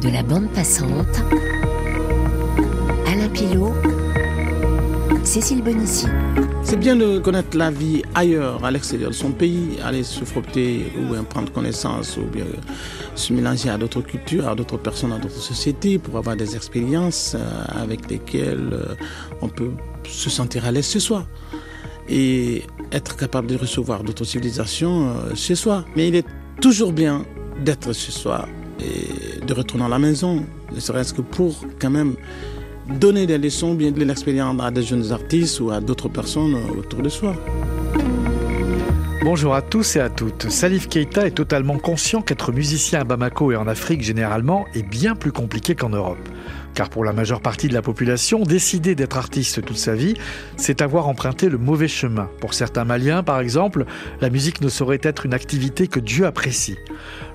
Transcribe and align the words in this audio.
de 0.00 0.08
la 0.08 0.22
bande 0.22 0.48
passante. 0.52 1.22
Alain 3.06 3.28
Pilot, 3.28 3.74
Cécile 5.24 5.62
Bonissi. 5.62 6.06
C'est 6.62 6.78
bien 6.78 6.96
de 6.96 7.18
connaître 7.18 7.56
la 7.56 7.70
vie 7.70 8.02
ailleurs, 8.14 8.64
à 8.64 8.70
l'extérieur 8.70 9.10
de 9.10 9.14
son 9.14 9.32
pays, 9.32 9.78
aller 9.84 10.02
se 10.02 10.24
frotter 10.24 10.92
ou 10.98 11.12
bien 11.12 11.24
prendre 11.24 11.52
connaissance 11.52 12.16
ou 12.16 12.22
bien 12.22 12.44
se 13.14 13.32
mélanger 13.32 13.68
à 13.68 13.76
d'autres 13.76 14.00
cultures, 14.00 14.48
à 14.48 14.54
d'autres 14.54 14.78
personnes, 14.78 15.12
à 15.12 15.18
d'autres 15.18 15.40
sociétés 15.40 15.98
pour 15.98 16.16
avoir 16.16 16.36
des 16.36 16.56
expériences 16.56 17.36
euh, 17.38 17.82
avec 17.82 18.10
lesquelles 18.10 18.70
euh, 18.72 18.94
on 19.42 19.48
peut 19.48 19.72
se 20.08 20.30
sentir 20.30 20.64
à 20.64 20.72
l'aise 20.72 20.88
chez 20.88 21.00
soi 21.00 21.26
et 22.08 22.64
être 22.92 23.16
capable 23.16 23.48
de 23.48 23.56
recevoir 23.56 24.02
d'autres 24.02 24.24
civilisations 24.24 25.10
euh, 25.10 25.34
chez 25.34 25.54
soi. 25.54 25.84
Mais 25.94 26.08
il 26.08 26.14
est 26.14 26.26
toujours 26.60 26.92
bien 26.92 27.24
d'être 27.62 27.92
chez 27.94 28.12
soi 28.12 28.46
et 28.80 29.29
de 29.50 29.54
retourner 29.54 29.84
à 29.84 29.88
la 29.88 29.98
maison, 29.98 30.46
ne 30.72 30.78
serait-ce 30.78 31.12
que 31.12 31.22
pour 31.22 31.64
quand 31.80 31.90
même 31.90 32.14
donner 33.00 33.26
des 33.26 33.36
leçons, 33.36 33.74
bien 33.74 33.90
de 33.90 34.02
l'expérience 34.04 34.60
à 34.62 34.70
des 34.70 34.82
jeunes 34.82 35.10
artistes 35.10 35.58
ou 35.58 35.72
à 35.72 35.80
d'autres 35.80 36.08
personnes 36.08 36.54
autour 36.78 37.02
de 37.02 37.08
soi. 37.08 37.34
Bonjour 39.24 39.54
à 39.54 39.60
tous 39.60 39.96
et 39.96 40.00
à 40.00 40.08
toutes. 40.08 40.48
Salif 40.48 40.88
Keita 40.88 41.26
est 41.26 41.32
totalement 41.32 41.78
conscient 41.78 42.22
qu'être 42.22 42.52
musicien 42.52 43.00
à 43.00 43.04
Bamako 43.04 43.50
et 43.52 43.56
en 43.56 43.66
Afrique 43.66 44.02
généralement 44.02 44.66
est 44.74 44.88
bien 44.88 45.16
plus 45.16 45.32
compliqué 45.32 45.74
qu'en 45.74 45.90
Europe. 45.90 46.28
Car 46.74 46.88
pour 46.88 47.04
la 47.04 47.12
majeure 47.12 47.42
partie 47.42 47.68
de 47.68 47.74
la 47.74 47.82
population, 47.82 48.44
décider 48.44 48.94
d'être 48.94 49.18
artiste 49.18 49.64
toute 49.64 49.76
sa 49.76 49.94
vie, 49.94 50.14
c'est 50.56 50.80
avoir 50.80 51.08
emprunté 51.08 51.48
le 51.48 51.58
mauvais 51.58 51.88
chemin. 51.88 52.30
Pour 52.40 52.54
certains 52.54 52.84
Maliens, 52.84 53.24
par 53.24 53.40
exemple, 53.40 53.84
la 54.20 54.30
musique 54.30 54.60
ne 54.60 54.68
saurait 54.68 55.00
être 55.02 55.26
une 55.26 55.34
activité 55.34 55.88
que 55.88 56.00
Dieu 56.00 56.24
apprécie. 56.24 56.76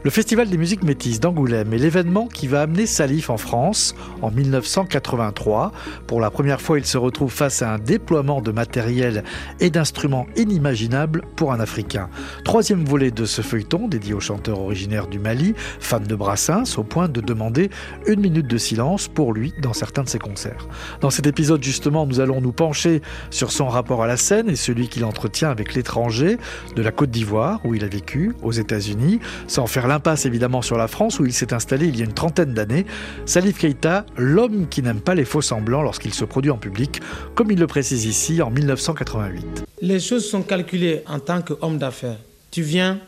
Le 0.05 0.11
Festival 0.11 0.47
des 0.47 0.57
musiques 0.59 0.83
métisses 0.83 1.19
d'Angoulême 1.19 1.73
est 1.73 1.79
l'événement 1.79 2.27
qui 2.27 2.45
va 2.45 2.61
amener 2.61 2.85
Salif 2.85 3.31
en 3.31 3.37
France 3.37 3.95
en 4.21 4.29
1983. 4.29 5.71
Pour 6.05 6.21
la 6.21 6.29
première 6.29 6.61
fois, 6.61 6.77
il 6.77 6.85
se 6.85 6.99
retrouve 6.99 7.31
face 7.31 7.63
à 7.63 7.73
un 7.73 7.79
déploiement 7.79 8.39
de 8.39 8.51
matériel 8.51 9.23
et 9.59 9.71
d'instruments 9.71 10.27
inimaginables 10.35 11.23
pour 11.35 11.53
un 11.53 11.59
Africain. 11.59 12.07
Troisième 12.43 12.85
volet 12.85 13.09
de 13.09 13.25
ce 13.25 13.41
feuilleton 13.41 13.87
dédié 13.87 14.13
au 14.13 14.19
chanteur 14.19 14.59
originaire 14.59 15.07
du 15.07 15.17
Mali, 15.17 15.55
fan 15.79 16.03
de 16.03 16.13
Brassens, 16.13 16.77
au 16.77 16.83
point 16.83 17.09
de 17.09 17.19
demander 17.19 17.71
une 18.05 18.19
minute 18.19 18.45
de 18.45 18.59
silence 18.59 19.07
pour 19.07 19.33
lui 19.33 19.55
dans 19.63 19.73
certains 19.73 20.03
de 20.03 20.09
ses 20.09 20.19
concerts. 20.19 20.67
Dans 21.01 21.09
cet 21.09 21.25
épisode, 21.25 21.63
justement, 21.63 22.05
nous 22.05 22.19
allons 22.19 22.41
nous 22.41 22.53
pencher 22.53 23.01
sur 23.31 23.51
son 23.51 23.69
rapport 23.69 24.03
à 24.03 24.07
la 24.07 24.17
scène 24.17 24.51
et 24.51 24.55
celui 24.55 24.87
qu'il 24.87 25.03
entretient 25.03 25.49
avec 25.49 25.73
l'étranger, 25.73 26.37
de 26.75 26.83
la 26.83 26.91
Côte 26.91 27.09
d'Ivoire, 27.09 27.59
où 27.65 27.73
il 27.73 27.83
a 27.83 27.87
vécu, 27.87 28.35
aux 28.43 28.51
États-Unis, 28.51 29.19
sans 29.47 29.65
faire 29.65 29.87
l'impasse 29.95 30.25
évidemment 30.25 30.61
sur 30.61 30.77
la 30.77 30.89
France, 30.89 31.21
où 31.21 31.25
il 31.25 31.31
s'est 31.31 31.53
installé 31.53 31.87
il 31.87 31.97
y 31.97 32.01
a 32.01 32.03
une 32.03 32.13
trentaine 32.13 32.53
d'années. 32.53 32.85
Salif 33.25 33.57
Keita, 33.59 34.05
l'homme 34.17 34.67
qui 34.67 34.81
n'aime 34.81 34.99
pas 34.99 35.15
les 35.15 35.23
faux 35.23 35.41
semblants 35.41 35.81
lorsqu'il 35.81 36.13
se 36.13 36.25
produit 36.25 36.51
en 36.51 36.57
public, 36.57 36.99
comme 37.33 37.49
il 37.49 37.57
le 37.57 37.65
précise 37.65 38.03
ici 38.03 38.41
en 38.41 38.51
1988. 38.51 39.63
Les 39.81 40.01
choses 40.01 40.29
sont 40.29 40.41
calculées 40.41 41.01
en 41.07 41.19
tant 41.19 41.41
qu'homme 41.41 41.77
d'affaires. 41.77 42.17
Tu 42.51 42.61
viens, 42.61 42.99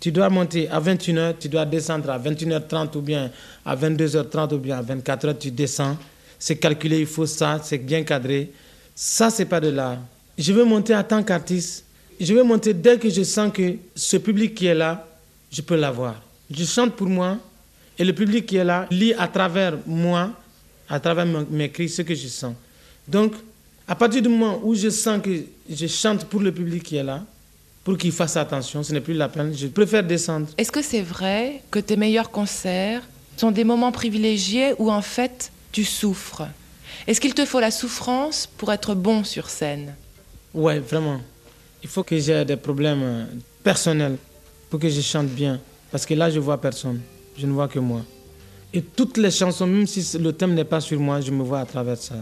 tu 0.00 0.10
dois 0.10 0.28
monter 0.28 0.68
à 0.70 0.80
21h, 0.80 1.34
tu 1.38 1.48
dois 1.48 1.66
descendre 1.66 2.10
à 2.10 2.18
21h30 2.18 2.96
ou 2.96 3.00
bien 3.00 3.30
à 3.64 3.76
22h30 3.76 4.54
ou 4.54 4.58
bien 4.58 4.78
à 4.78 4.82
24h, 4.82 5.38
tu 5.38 5.52
descends. 5.52 5.96
C'est 6.40 6.56
calculé, 6.56 6.98
il 6.98 7.06
faut 7.06 7.26
ça, 7.26 7.60
c'est 7.62 7.78
bien 7.78 8.02
cadré. 8.02 8.50
Ça, 8.96 9.30
c'est 9.30 9.44
pas 9.44 9.60
de 9.60 9.68
l'art. 9.68 9.98
Je 10.36 10.52
veux 10.52 10.64
monter 10.64 10.96
en 10.96 11.04
tant 11.04 11.22
qu'artiste. 11.22 11.84
Je 12.20 12.34
veux 12.34 12.42
monter 12.42 12.74
dès 12.74 12.98
que 12.98 13.08
je 13.08 13.22
sens 13.22 13.52
que 13.52 13.76
ce 13.94 14.16
public 14.16 14.56
qui 14.56 14.66
est 14.66 14.74
là, 14.74 15.06
je 15.52 15.62
peux 15.62 15.76
l'avoir. 15.76 16.23
Je 16.50 16.64
chante 16.64 16.94
pour 16.94 17.08
moi 17.08 17.38
et 17.98 18.04
le 18.04 18.12
public 18.12 18.46
qui 18.46 18.56
est 18.56 18.64
là 18.64 18.86
lit 18.90 19.14
à 19.14 19.28
travers 19.28 19.78
moi, 19.86 20.30
à 20.88 21.00
travers 21.00 21.26
mes 21.26 21.70
cris, 21.70 21.88
ce 21.88 22.02
que 22.02 22.14
je 22.14 22.28
sens. 22.28 22.54
Donc, 23.06 23.34
à 23.86 23.94
partir 23.94 24.22
du 24.22 24.28
moment 24.28 24.60
où 24.62 24.74
je 24.74 24.88
sens 24.88 25.20
que 25.22 25.44
je 25.68 25.86
chante 25.86 26.24
pour 26.26 26.40
le 26.40 26.52
public 26.52 26.82
qui 26.82 26.96
est 26.96 27.02
là, 27.02 27.22
pour 27.82 27.98
qu'il 27.98 28.12
fasse 28.12 28.36
attention, 28.36 28.82
ce 28.82 28.92
n'est 28.92 29.00
plus 29.00 29.14
la 29.14 29.28
peine, 29.28 29.54
je 29.54 29.66
préfère 29.66 30.02
descendre. 30.02 30.48
Est-ce 30.56 30.72
que 30.72 30.82
c'est 30.82 31.02
vrai 31.02 31.62
que 31.70 31.78
tes 31.78 31.96
meilleurs 31.96 32.30
concerts 32.30 33.02
sont 33.36 33.50
des 33.50 33.64
moments 33.64 33.92
privilégiés 33.92 34.72
où 34.78 34.90
en 34.90 35.02
fait 35.02 35.52
tu 35.70 35.84
souffres? 35.84 36.46
Est-ce 37.06 37.20
qu'il 37.20 37.34
te 37.34 37.44
faut 37.44 37.60
la 37.60 37.70
souffrance 37.70 38.48
pour 38.56 38.72
être 38.72 38.94
bon 38.94 39.22
sur 39.24 39.50
scène? 39.50 39.94
Ouais, 40.54 40.78
vraiment. 40.78 41.20
Il 41.82 41.88
faut 41.88 42.02
que 42.02 42.18
j'ai 42.18 42.44
des 42.46 42.56
problèmes 42.56 43.02
euh, 43.02 43.24
personnels 43.62 44.16
pour 44.70 44.80
que 44.80 44.88
je 44.88 45.02
chante 45.02 45.26
bien. 45.26 45.60
Parce 45.94 46.06
que 46.06 46.14
là, 46.14 46.28
je 46.28 46.40
vois 46.40 46.60
personne. 46.60 47.00
Je 47.38 47.46
ne 47.46 47.52
vois 47.52 47.68
que 47.68 47.78
moi. 47.78 48.00
Et 48.72 48.82
toutes 48.82 49.16
les 49.16 49.30
chansons, 49.30 49.64
même 49.64 49.86
si 49.86 50.18
le 50.18 50.32
thème 50.32 50.52
n'est 50.54 50.64
pas 50.64 50.80
sur 50.80 50.98
moi, 50.98 51.20
je 51.20 51.30
me 51.30 51.44
vois 51.44 51.60
à 51.60 51.66
travers 51.66 51.96
ça. 51.96 52.16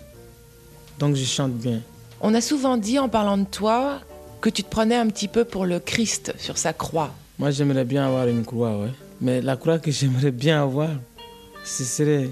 Donc 0.99 1.17
je 1.17 1.25
chante 1.25 1.55
bien. 1.55 1.81
On 2.21 2.35
a 2.35 2.43
souvent 2.43 2.77
dit 2.77 2.99
en 2.99 3.09
parlant 3.09 3.39
de 3.39 3.47
toi 3.47 4.01
que 4.43 4.51
tu 4.51 4.63
te 4.63 4.69
prenais 4.69 4.97
un 4.97 5.07
petit 5.07 5.27
peu 5.27 5.47
pour 5.47 5.65
le 5.65 5.79
Christ 5.79 6.35
sur 6.37 6.59
sa 6.59 6.75
croix. 6.75 7.15
Moi, 7.39 7.51
j'aimerais 7.51 7.87
bien 7.87 8.07
avoir 8.07 8.29
une 8.29 8.45
croix, 8.45 8.79
ouais. 8.79 8.93
Mais 9.23 9.41
la 9.41 9.57
croix 9.57 9.79
que 9.79 9.91
j'aimerais 9.99 10.33
bien 10.33 10.63
avoir, 10.63 10.91
ce 11.65 11.85
serait 11.85 12.29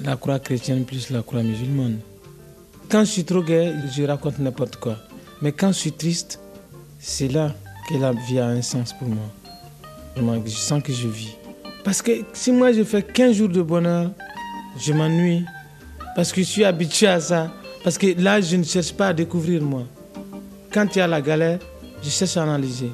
la 0.00 0.16
croix 0.16 0.40
chrétienne 0.40 0.84
plus 0.84 1.10
la 1.10 1.22
croix 1.22 1.44
musulmane. 1.44 2.00
Quand 2.88 3.04
je 3.04 3.10
suis 3.12 3.24
trop 3.24 3.44
gai, 3.44 3.72
je 3.96 4.02
raconte 4.02 4.40
n'importe 4.40 4.74
quoi. 4.78 4.96
Mais 5.42 5.52
quand 5.52 5.68
je 5.68 5.78
suis 5.78 5.92
triste, 5.92 6.40
c'est 6.98 7.28
là 7.28 7.54
que 7.88 7.94
la 7.94 8.10
vie 8.10 8.40
a 8.40 8.46
un 8.46 8.62
sens 8.62 8.92
pour 8.98 9.06
moi. 9.06 9.28
Je 10.16 10.50
sens 10.50 10.82
que 10.82 10.92
je 10.92 11.08
vis. 11.08 11.36
Parce 11.84 12.02
que 12.02 12.12
si 12.32 12.52
moi 12.52 12.72
je 12.72 12.84
fais 12.84 13.02
15 13.02 13.36
jours 13.36 13.48
de 13.48 13.62
bonheur, 13.62 14.10
je 14.78 14.92
m'ennuie. 14.92 15.44
Parce 16.14 16.32
que 16.32 16.42
je 16.42 16.46
suis 16.46 16.64
habitué 16.64 17.06
à 17.06 17.20
ça. 17.20 17.50
Parce 17.82 17.98
que 17.98 18.20
là, 18.20 18.40
je 18.40 18.56
ne 18.56 18.62
cherche 18.62 18.92
pas 18.92 19.08
à 19.08 19.12
découvrir 19.12 19.62
moi. 19.62 19.82
Quand 20.72 20.94
il 20.94 20.98
y 20.98 21.02
a 21.02 21.06
la 21.06 21.20
galère, 21.20 21.58
je 22.02 22.10
cherche 22.10 22.36
à 22.36 22.42
analyser. 22.42 22.90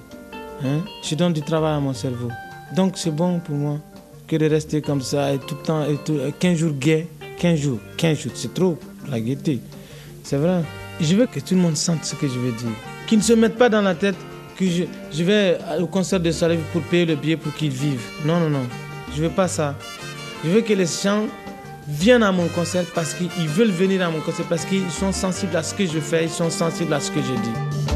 Hein? 0.64 0.80
Je 1.02 1.14
donne 1.14 1.32
du 1.32 1.42
travail 1.42 1.76
à 1.76 1.80
mon 1.80 1.92
cerveau. 1.92 2.30
Donc 2.74 2.96
c'est 2.96 3.10
bon 3.10 3.38
pour 3.40 3.54
moi 3.54 3.78
que 4.26 4.36
de 4.36 4.46
rester 4.46 4.82
comme 4.82 5.00
ça 5.00 5.32
et 5.32 5.38
tout 5.38 5.54
le 5.54 5.62
temps, 5.62 5.84
et 5.84 5.96
tout, 6.04 6.18
15 6.38 6.58
jours 6.58 6.72
gay, 6.72 7.08
15 7.38 7.58
jours, 7.58 7.78
15 7.96 8.18
jours, 8.18 8.32
c'est 8.34 8.52
trop, 8.52 8.78
la 9.10 9.20
gaieté. 9.20 9.60
C'est 10.22 10.36
vrai. 10.36 10.62
Je 11.00 11.14
veux 11.14 11.26
que 11.26 11.40
tout 11.40 11.54
le 11.54 11.60
monde 11.60 11.76
sente 11.76 12.04
ce 12.04 12.14
que 12.14 12.26
je 12.28 12.38
veux 12.38 12.52
dire. 12.52 12.68
Qu'ils 13.06 13.18
ne 13.18 13.22
se 13.22 13.32
mettent 13.32 13.56
pas 13.56 13.68
dans 13.68 13.80
la 13.80 13.94
tête 13.94 14.16
que 14.58 14.64
je, 14.66 15.22
vais 15.22 15.56
au 15.80 15.86
concert 15.86 16.18
de 16.18 16.32
Salif 16.32 16.58
pour 16.72 16.82
payer 16.82 17.06
le 17.06 17.14
billet 17.14 17.36
pour 17.36 17.54
qu'ils 17.54 17.70
vivent. 17.70 18.02
Non, 18.24 18.40
non, 18.40 18.50
non. 18.50 18.66
Je 19.14 19.22
veux 19.22 19.30
pas 19.30 19.46
ça. 19.46 19.76
Je 20.44 20.50
veux 20.50 20.62
que 20.62 20.72
les 20.72 20.86
gens 20.86 21.26
viennent 21.86 22.24
à 22.24 22.32
mon 22.32 22.48
concert 22.48 22.84
parce 22.92 23.14
qu'ils 23.14 23.48
veulent 23.48 23.70
venir 23.70 24.04
à 24.04 24.10
mon 24.10 24.20
concert, 24.20 24.46
parce 24.48 24.64
qu'ils 24.64 24.90
sont 24.90 25.12
sensibles 25.12 25.56
à 25.56 25.62
ce 25.62 25.74
que 25.74 25.86
je 25.86 26.00
fais, 26.00 26.24
ils 26.24 26.30
sont 26.30 26.50
sensibles 26.50 26.92
à 26.92 27.00
ce 27.00 27.10
que 27.10 27.20
je 27.20 27.32
dis. 27.32 27.87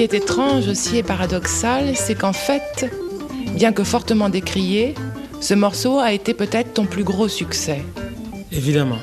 Qui 0.00 0.04
est 0.04 0.14
étrange 0.14 0.66
aussi 0.66 0.96
et 0.96 1.02
paradoxal, 1.02 1.94
c'est 1.94 2.14
qu'en 2.14 2.32
fait, 2.32 2.90
bien 3.54 3.70
que 3.70 3.84
fortement 3.84 4.30
décrié, 4.30 4.94
ce 5.42 5.52
morceau 5.52 5.98
a 5.98 6.14
été 6.14 6.32
peut-être 6.32 6.72
ton 6.72 6.86
plus 6.86 7.04
gros 7.04 7.28
succès. 7.28 7.82
Évidemment. 8.50 8.96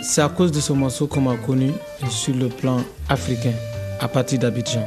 C'est 0.00 0.22
à 0.22 0.30
cause 0.30 0.50
de 0.50 0.60
ce 0.60 0.72
morceau 0.72 1.06
qu'on 1.06 1.20
m'a 1.20 1.36
connu 1.36 1.72
sur 2.08 2.34
le 2.34 2.48
plan 2.48 2.78
africain, 3.10 3.52
à 4.00 4.08
partir 4.08 4.38
d'Abidjan. 4.38 4.82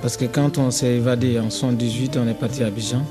Parce 0.00 0.16
que 0.16 0.24
quand 0.24 0.56
on 0.56 0.70
s'est 0.70 0.94
évadé 0.94 1.38
en 1.38 1.50
78, 1.50 2.16
on 2.16 2.26
est 2.26 2.32
parti 2.32 2.62
à 2.62 2.68
Abidjan. 2.68 3.04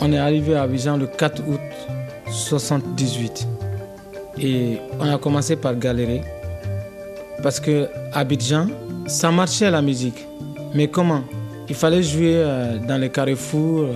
On 0.00 0.10
est 0.14 0.18
arrivé 0.18 0.54
à 0.54 0.62
Abidjan 0.62 0.96
le 0.96 1.08
4 1.08 1.42
août 1.46 1.60
78. 2.30 3.46
Et 4.40 4.78
on 4.98 5.12
a 5.12 5.18
commencé 5.18 5.56
par 5.56 5.76
galérer. 5.76 6.22
Parce 7.42 7.60
que 7.60 7.86
Abidjan, 8.14 8.68
ça 9.06 9.30
marchait 9.30 9.70
la 9.70 9.82
musique. 9.82 10.26
Mais 10.74 10.88
comment? 10.88 11.22
Il 11.68 11.74
fallait 11.74 12.02
jouer 12.02 12.34
euh, 12.36 12.78
dans 12.86 12.98
les 12.98 13.10
carrefours, 13.10 13.88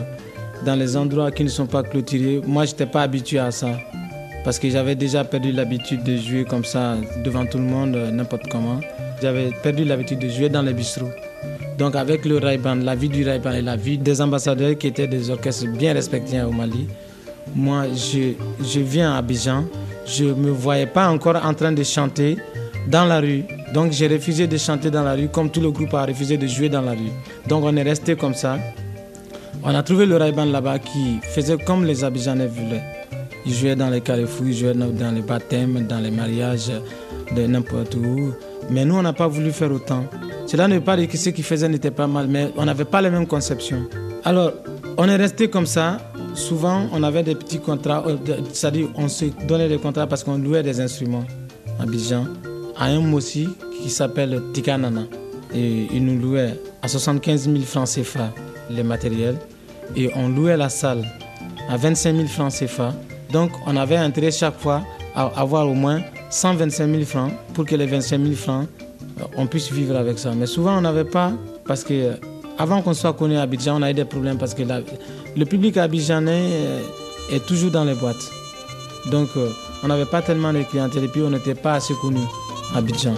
dans 0.64 0.74
les 0.74 0.96
endroits 0.96 1.30
qui 1.30 1.44
ne 1.44 1.48
sont 1.48 1.66
pas 1.66 1.82
clôturés. 1.82 2.40
Moi, 2.46 2.64
je 2.64 2.72
n'étais 2.72 2.86
pas 2.86 3.02
habitué 3.02 3.38
à 3.38 3.50
ça. 3.50 3.68
Parce 4.44 4.58
que 4.58 4.70
j'avais 4.70 4.94
déjà 4.94 5.24
perdu 5.24 5.52
l'habitude 5.52 6.04
de 6.04 6.16
jouer 6.16 6.44
comme 6.44 6.64
ça 6.64 6.96
devant 7.24 7.44
tout 7.46 7.58
le 7.58 7.64
monde, 7.64 7.96
euh, 7.96 8.10
n'importe 8.10 8.48
comment. 8.50 8.80
J'avais 9.20 9.50
perdu 9.62 9.84
l'habitude 9.84 10.20
de 10.20 10.28
jouer 10.28 10.48
dans 10.48 10.62
les 10.62 10.72
bistrots. 10.72 11.10
Donc 11.78 11.94
avec 11.96 12.24
le 12.24 12.38
Raiban, 12.38 12.76
la 12.76 12.94
vie 12.94 13.08
du 13.08 13.24
Raiban 13.24 13.52
et 13.52 13.62
la 13.62 13.76
vie 13.76 13.98
des 13.98 14.20
ambassadeurs 14.20 14.78
qui 14.78 14.86
étaient 14.86 15.06
des 15.06 15.30
orchestres 15.30 15.66
bien 15.68 15.92
respectés 15.92 16.40
au 16.42 16.50
Mali, 16.50 16.86
moi 17.54 17.84
je, 17.94 18.32
je 18.64 18.80
viens 18.80 19.12
à 19.12 19.18
Abidjan, 19.18 19.64
je 20.06 20.24
ne 20.24 20.34
me 20.34 20.50
voyais 20.50 20.86
pas 20.86 21.10
encore 21.10 21.36
en 21.44 21.52
train 21.52 21.72
de 21.72 21.82
chanter 21.82 22.36
dans 22.88 23.04
la 23.04 23.20
rue. 23.20 23.44
Donc 23.74 23.92
j'ai 23.92 24.06
refusé 24.08 24.46
de 24.46 24.56
chanter 24.56 24.90
dans 24.90 25.02
la 25.02 25.14
rue 25.14 25.28
comme 25.28 25.50
tout 25.50 25.60
le 25.60 25.70
groupe 25.70 25.94
a 25.94 26.04
refusé 26.06 26.36
de 26.36 26.46
jouer 26.46 26.68
dans 26.68 26.82
la 26.82 26.92
rue. 26.92 27.12
Donc 27.48 27.64
on 27.64 27.76
est 27.76 27.82
resté 27.82 28.16
comme 28.16 28.34
ça. 28.34 28.58
On 29.62 29.74
a 29.74 29.82
trouvé 29.82 30.06
le 30.06 30.16
Raiban 30.16 30.44
là-bas 30.44 30.78
qui 30.78 31.18
faisait 31.22 31.56
comme 31.58 31.84
les 31.84 32.04
Abidjanais 32.04 32.46
voulaient. 32.46 32.84
Ils 33.44 33.54
jouaient 33.54 33.76
dans 33.76 33.90
les 33.90 34.00
carrefours, 34.00 34.46
ils 34.46 34.56
jouaient 34.56 34.74
dans 34.74 35.14
les 35.14 35.22
baptêmes, 35.22 35.86
dans 35.86 35.98
les 35.98 36.10
mariages, 36.10 36.70
de 37.34 37.46
n'importe 37.46 37.94
où. 37.94 38.32
Mais 38.70 38.84
nous, 38.84 38.96
on 38.96 39.02
n'a 39.02 39.12
pas 39.12 39.28
voulu 39.28 39.52
faire 39.52 39.70
autant. 39.72 40.04
Cela 40.46 40.68
ne 40.68 40.74
veut 40.74 40.80
pas 40.80 40.96
dire 40.96 41.08
que 41.08 41.16
ce 41.16 41.30
qu'ils 41.30 41.44
faisaient 41.44 41.68
n'était 41.68 41.90
pas 41.90 42.06
mal, 42.06 42.26
mais 42.28 42.52
on 42.56 42.64
n'avait 42.64 42.84
pas 42.84 43.00
les 43.00 43.10
mêmes 43.10 43.26
conceptions. 43.26 43.86
Alors, 44.24 44.52
on 44.96 45.08
est 45.08 45.16
resté 45.16 45.48
comme 45.48 45.66
ça. 45.66 45.98
Souvent, 46.34 46.88
on 46.92 47.02
avait 47.02 47.22
des 47.22 47.34
petits 47.34 47.58
contrats, 47.60 48.04
euh, 48.06 48.16
c'est-à-dire 48.52 48.88
on 48.96 49.08
se 49.08 49.26
donnait 49.46 49.68
des 49.68 49.78
contrats 49.78 50.06
parce 50.06 50.22
qu'on 50.22 50.36
louait 50.38 50.62
des 50.62 50.80
instruments 50.80 51.24
à 51.78 51.84
Abidjan, 51.84 52.26
à 52.78 52.86
un 52.86 53.12
aussi 53.12 53.48
qui 53.82 53.90
s'appelle 53.90 54.42
Tikanana. 54.52 55.02
Et 55.54 55.86
il 55.92 56.04
nous 56.04 56.20
louait 56.20 56.60
à 56.82 56.88
75 56.88 57.48
000 57.50 57.58
francs 57.64 57.88
CFA 57.88 58.32
les 58.70 58.82
matériels 58.82 59.38
et 59.94 60.10
on 60.16 60.28
louait 60.28 60.56
la 60.56 60.68
salle 60.68 61.04
à 61.68 61.76
25 61.76 62.16
000 62.16 62.28
francs 62.28 62.52
CFA. 62.52 62.94
Donc, 63.32 63.50
on 63.66 63.76
avait 63.76 63.96
intérêt 63.96 64.30
chaque 64.30 64.58
fois 64.58 64.82
à 65.14 65.26
avoir 65.36 65.68
au 65.68 65.74
moins 65.74 66.02
125 66.30 66.90
000 66.90 67.04
francs 67.04 67.32
pour 67.54 67.64
que 67.64 67.74
les 67.74 67.86
25 67.86 68.20
000 68.20 68.34
francs, 68.34 68.66
euh, 69.20 69.24
on 69.36 69.46
puisse 69.46 69.70
vivre 69.72 69.96
avec 69.96 70.18
ça. 70.18 70.32
Mais 70.34 70.46
souvent, 70.46 70.76
on 70.76 70.80
n'avait 70.80 71.04
pas, 71.04 71.32
parce 71.66 71.84
que 71.84 71.94
euh, 71.94 72.14
avant 72.58 72.82
qu'on 72.82 72.94
soit 72.94 73.12
connu 73.12 73.36
à 73.36 73.42
Abidjan, 73.42 73.78
on 73.78 73.82
a 73.82 73.90
eu 73.90 73.94
des 73.94 74.04
problèmes 74.04 74.38
parce 74.38 74.54
que 74.54 74.62
le 74.62 75.44
public 75.44 75.76
abidjanais 75.76 76.50
euh, 76.52 76.80
est 77.32 77.44
toujours 77.46 77.70
dans 77.70 77.84
les 77.84 77.94
boîtes. 77.94 78.30
Donc, 79.10 79.28
on 79.84 79.88
n'avait 79.88 80.06
pas 80.06 80.20
tellement 80.20 80.52
de 80.52 80.62
clientèle 80.62 81.04
et 81.04 81.08
puis 81.08 81.22
on 81.22 81.30
n'était 81.30 81.54
pas 81.54 81.74
assez 81.74 81.94
connu 81.94 82.20
Abidjan. 82.74 83.14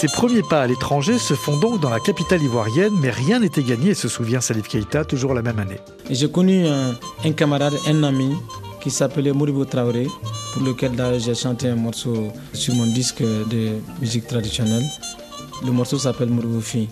Ses 0.00 0.08
premiers 0.08 0.42
pas 0.42 0.62
à 0.62 0.66
l'étranger 0.66 1.18
se 1.18 1.34
font 1.34 1.58
donc 1.58 1.80
dans 1.80 1.90
la 1.90 2.00
capitale 2.00 2.42
ivoirienne, 2.42 2.94
mais 3.02 3.10
rien 3.10 3.40
n'était 3.40 3.62
gagné, 3.62 3.92
se 3.92 4.08
souvient 4.08 4.40
Salif 4.40 4.66
Keita, 4.66 5.04
toujours 5.04 5.34
la 5.34 5.42
même 5.42 5.58
année. 5.58 5.78
J'ai 6.08 6.30
connu 6.30 6.66
un, 6.66 6.94
un, 7.22 7.32
camarade, 7.32 7.74
un 7.86 8.02
ami, 8.02 8.34
qui 8.80 8.90
s'appelait 8.90 9.32
Moribo 9.32 9.66
Traoré, 9.66 10.06
pour 10.54 10.62
lequel 10.62 10.92
j'ai 11.18 11.34
chanté 11.34 11.68
un 11.68 11.76
morceau 11.76 12.28
sur 12.54 12.74
mon 12.74 12.86
disque 12.86 13.22
de 13.22 13.72
musique 14.00 14.26
traditionnelle. 14.26 14.84
Le 15.66 15.70
morceau 15.70 15.98
s'appelle 15.98 16.30
Moribo 16.30 16.60
Fi. 16.60 16.88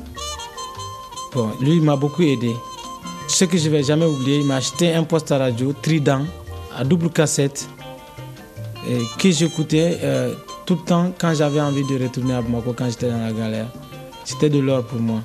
Bon, 1.33 1.51
lui, 1.63 1.77
il 1.77 1.83
m'a 1.83 1.97
beaucoup 1.97 2.23
aidé. 2.23 2.55
Ce 3.27 3.47
que 3.47 3.57
je 3.57 3.69
ne 3.69 3.71
vais 3.71 3.83
jamais 3.83 4.07
oublier, 4.07 4.41
il 4.41 4.47
m'a 4.47 4.57
acheté 4.57 4.95
un 4.95 5.05
poste 5.05 5.33
à 5.33 5.39
radio, 5.39 5.73
Trident, 5.83 6.27
à 6.77 6.85
double 6.85 7.09
cassette, 7.09 7.69
et 8.87 8.99
que 9.19 9.31
j'écoutais 9.31 9.99
euh, 10.03 10.35
tout 10.67 10.75
le 10.75 10.85
temps 10.85 11.13
quand 11.19 11.35
j'avais 11.35 11.61
envie 11.61 11.85
de 11.85 12.03
retourner 12.03 12.35
à 12.35 12.43
Bamako, 12.43 12.75
quand 12.77 12.89
j'étais 12.89 13.11
dans 13.11 13.21
la 13.21 13.33
galère. 13.33 13.67
C'était 14.25 14.51
de 14.51 14.59
l'or 14.59 14.85
pour 14.85 15.01
moi. 15.01 15.21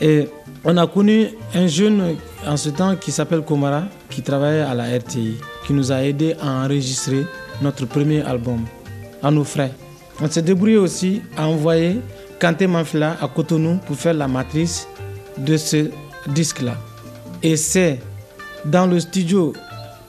Et 0.00 0.28
on 0.64 0.76
a 0.76 0.86
connu 0.86 1.28
un 1.54 1.66
jeune 1.66 2.16
en 2.46 2.56
ce 2.56 2.70
temps 2.70 2.96
qui 2.96 3.12
s'appelle 3.12 3.42
Komara, 3.42 3.84
qui 4.10 4.22
travaillait 4.22 4.62
à 4.62 4.74
la 4.74 4.84
RTI, 4.98 5.36
qui 5.66 5.72
nous 5.72 5.92
a 5.92 6.02
aidé 6.02 6.34
à 6.40 6.64
enregistrer 6.64 7.24
notre 7.62 7.86
premier 7.86 8.22
album 8.22 8.64
à 9.22 9.30
nos 9.30 9.44
frais. 9.44 9.72
On 10.20 10.28
s'est 10.28 10.42
débrouillé 10.42 10.76
aussi 10.76 11.22
à 11.36 11.48
envoyer 11.48 12.00
Kanté 12.40 12.66
Manfila 12.66 13.16
à 13.20 13.28
Cotonou 13.28 13.78
pour 13.86 13.96
faire 13.96 14.14
la 14.14 14.28
matrice 14.28 14.86
de 15.38 15.56
ce 15.56 15.90
disque-là. 16.26 16.76
Et 17.42 17.56
c'est 17.56 18.00
dans 18.64 18.86
le 18.86 19.00
studio 19.00 19.52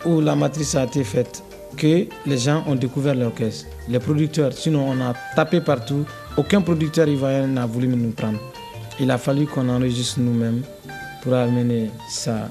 où 0.06 0.22
la 0.22 0.36
matrice 0.36 0.76
a 0.76 0.84
été 0.84 1.04
faite 1.04 1.44
que 1.76 2.06
les 2.26 2.38
gens 2.38 2.64
ont 2.68 2.76
découvert 2.76 3.16
l'orchestre. 3.16 3.66
Les 3.90 4.00
producteurs, 4.00 4.54
sinon 4.54 4.90
on 4.90 5.02
a 5.02 5.14
tapé 5.36 5.62
partout, 5.62 6.06
aucun 6.38 6.62
producteur 6.62 7.08
ivoirien 7.08 7.48
n'a 7.48 7.66
voulu 7.66 7.88
nous 7.88 8.12
prendre. 8.12 8.40
Il 9.00 9.12
a 9.12 9.18
fallu 9.18 9.46
qu'on 9.46 9.68
enregistre 9.70 10.20
nous-mêmes 10.20 10.62
pour 11.22 11.34
amener 11.34 11.90
ça 12.10 12.50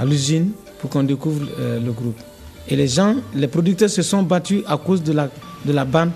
à 0.00 0.04
l'usine 0.04 0.52
pour 0.80 0.90
qu'on 0.90 1.02
découvre 1.04 1.46
euh, 1.58 1.80
le 1.80 1.92
groupe. 1.92 2.18
Et 2.68 2.76
les 2.76 2.88
gens, 2.88 3.16
les 3.34 3.48
producteurs 3.48 3.90
se 3.90 4.02
sont 4.02 4.22
battus 4.22 4.62
à 4.66 4.76
cause 4.76 5.02
de 5.02 5.12
la, 5.12 5.28
de 5.64 5.72
la 5.72 5.84
bande 5.84 6.10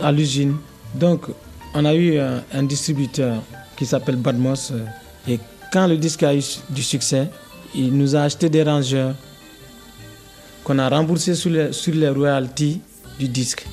à 0.00 0.10
l'usine. 0.12 0.56
Donc, 0.94 1.26
on 1.74 1.84
a 1.84 1.94
eu 1.94 2.18
un, 2.18 2.42
un 2.52 2.62
distributeur 2.64 3.42
qui 3.76 3.86
s'appelle 3.86 4.16
Badmos. 4.16 4.72
Euh, 4.72 4.84
et 5.28 5.38
quand 5.72 5.86
le 5.86 5.96
disque 5.96 6.22
a 6.24 6.34
eu 6.34 6.42
du 6.70 6.82
succès, 6.82 7.28
il 7.74 7.96
nous 7.96 8.16
a 8.16 8.22
acheté 8.22 8.48
des 8.48 8.62
rangeurs 8.62 9.14
qu'on 10.68 10.78
a 10.78 10.88
remboursés 10.90 11.34
sur 11.34 11.50
les, 11.50 11.72
sur 11.72 11.94
royalties 12.14 12.80
du 13.18 13.26
disque. 13.26 13.66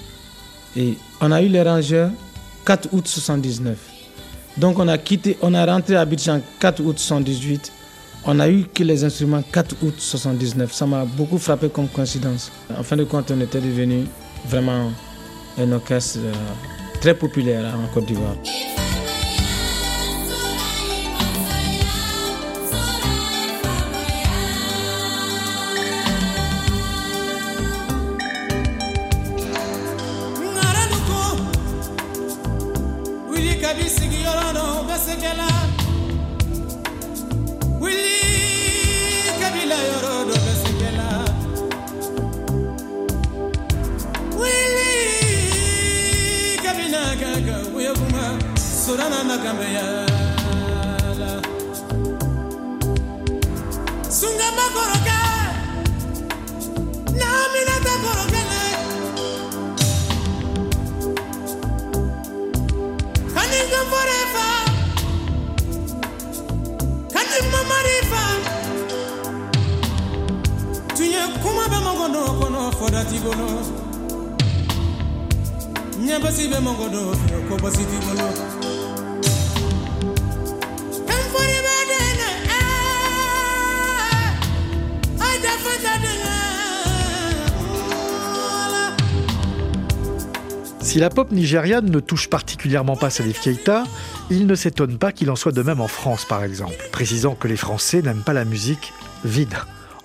Et 0.77 0.93
on 1.19 1.29
a 1.31 1.41
eu 1.41 1.49
les 1.49 1.61
rangeurs 1.61 2.09
4 2.65 2.87
août 2.93 3.05
79. 3.05 3.77
Donc 4.57 4.79
on 4.79 4.87
a 4.87 4.97
quitté, 4.97 5.37
on 5.41 5.53
a 5.53 5.65
rentré 5.65 5.97
à 5.97 6.01
Abidjan 6.01 6.39
4 6.59 6.81
août 6.83 6.97
78 6.97 7.71
on 8.27 8.39
a 8.39 8.49
eu 8.49 8.63
que 8.73 8.83
les 8.83 9.03
instruments 9.03 9.43
4 9.51 9.75
août 9.83 9.93
79. 9.97 10.73
Ça 10.73 10.87
m'a 10.87 11.05
beaucoup 11.05 11.37
frappé 11.37 11.69
comme 11.69 11.87
coïncidence. 11.87 12.51
En 12.75 12.81
fin 12.81 12.95
de 12.95 13.03
compte, 13.03 13.29
on 13.29 13.39
était 13.39 13.61
devenu 13.61 14.05
vraiment 14.47 14.91
un 15.59 15.71
orchestre 15.73 16.19
euh, 16.23 16.33
très 17.01 17.13
populaire 17.13 17.75
en 17.75 17.93
Côte 17.93 18.07
d'Ivoire. 18.07 18.35
Sorana 48.85 49.23
na 49.23 49.37
kameyala 49.37 50.05
sunga 54.09 54.47
makoroka 54.57 55.19
na 57.19 57.29
minata 57.53 57.93
korokele 58.03 58.63
kaninga 63.33 63.81
forefa 63.91 64.47
kanima 67.13 67.59
marifa 67.69 68.23
tunye 70.97 71.21
kuma 71.41 71.67
be 71.69 71.79
mongono 71.85 72.39
kono 72.39 72.71
fodati 72.71 73.17
bono 73.19 73.47
nyabasi 76.05 76.47
be 76.47 76.59
mongono 76.59 77.01
ko 77.49 77.55
basiti 77.57 77.97
bono 78.05 78.64
Si 90.81 90.99
la 90.99 91.09
pop 91.09 91.31
nigériane 91.31 91.89
ne 91.89 91.99
touche 91.99 92.29
particulièrement 92.29 92.95
pas 92.95 93.09
Salif 93.09 93.41
Keita, 93.41 93.83
il 94.29 94.47
ne 94.47 94.55
s'étonne 94.55 94.97
pas 94.97 95.11
qu'il 95.11 95.29
en 95.29 95.35
soit 95.35 95.51
de 95.51 95.61
même 95.61 95.81
en 95.81 95.89
France 95.89 96.23
par 96.23 96.43
exemple, 96.43 96.75
précisant 96.91 97.35
que 97.35 97.47
les 97.47 97.57
Français 97.57 98.01
n'aiment 98.01 98.23
pas 98.23 98.33
la 98.33 98.45
musique 98.45 98.93
vide. 99.25 99.55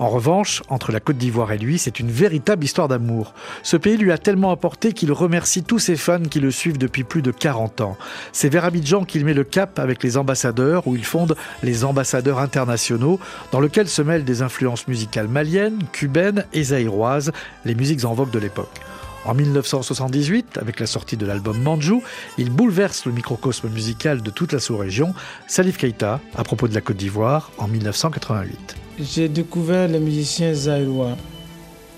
En 0.01 0.09
revanche, 0.09 0.63
entre 0.71 0.93
la 0.93 1.01
Côte 1.01 1.19
d'Ivoire 1.19 1.53
et 1.53 1.59
lui, 1.59 1.79
c'est 1.79 2.01
une 2.01 2.11
véritable 2.11 2.65
histoire 2.65 2.89
d'amour. 2.89 3.35
Ce 3.63 3.77
pays 3.77 3.99
lui 3.99 4.13
a 4.13 4.17
tellement 4.17 4.51
apporté 4.51 4.95
qu'il 4.95 5.13
remercie 5.13 5.63
tous 5.63 5.79
ses 5.79 5.97
fans 5.97 6.23
qui 6.23 6.41
le 6.41 6.51
suivent 6.51 6.79
depuis 6.79 7.05
plus 7.05 7.21
de 7.21 7.31
40 7.31 7.83
ans. 7.83 7.99
C'est 8.33 8.49
vers 8.49 8.65
Abidjan 8.65 9.05
qu'il 9.05 9.27
met 9.27 9.35
le 9.35 9.45
cap 9.45 9.79
avec 9.79 10.03
les 10.03 10.17
ambassadeurs, 10.17 10.87
où 10.87 10.97
il 10.97 11.05
fonde 11.05 11.37
les 11.63 11.85
ambassadeurs 11.85 12.39
internationaux, 12.39 13.21
dans 13.53 13.61
lequel 13.61 13.91
se 13.91 14.01
mêlent 14.01 14.25
des 14.25 14.41
influences 14.41 14.89
musicales 14.89 15.29
maliennes, 15.29 15.81
cubaines 15.93 16.47
et 16.55 16.63
zaïroises, 16.63 17.31
les 17.67 17.75
musiques 17.75 18.07
en 18.07 18.15
vogue 18.15 18.31
de 18.31 18.39
l'époque. 18.39 18.81
En 19.27 19.35
1978, 19.35 20.57
avec 20.57 20.81
la 20.81 20.87
sortie 20.87 21.19
de 21.19 21.27
l'album 21.27 21.61
Manjou, 21.61 22.03
il 22.39 22.49
bouleverse 22.49 23.05
le 23.05 23.13
microcosme 23.13 23.69
musical 23.69 24.23
de 24.23 24.31
toute 24.31 24.55
la 24.55 24.61
sous-région. 24.61 25.13
Salif 25.47 25.77
Keita, 25.77 26.23
à 26.35 26.43
propos 26.43 26.69
de 26.69 26.75
la 26.75 26.81
Côte 26.81 26.97
d'Ivoire, 26.97 27.51
en 27.59 27.69
1988. 27.69 28.80
J'ai 29.03 29.29
découvert 29.29 29.89
les 29.89 29.99
musiciens 29.99 30.53
zaïrois, 30.53 31.17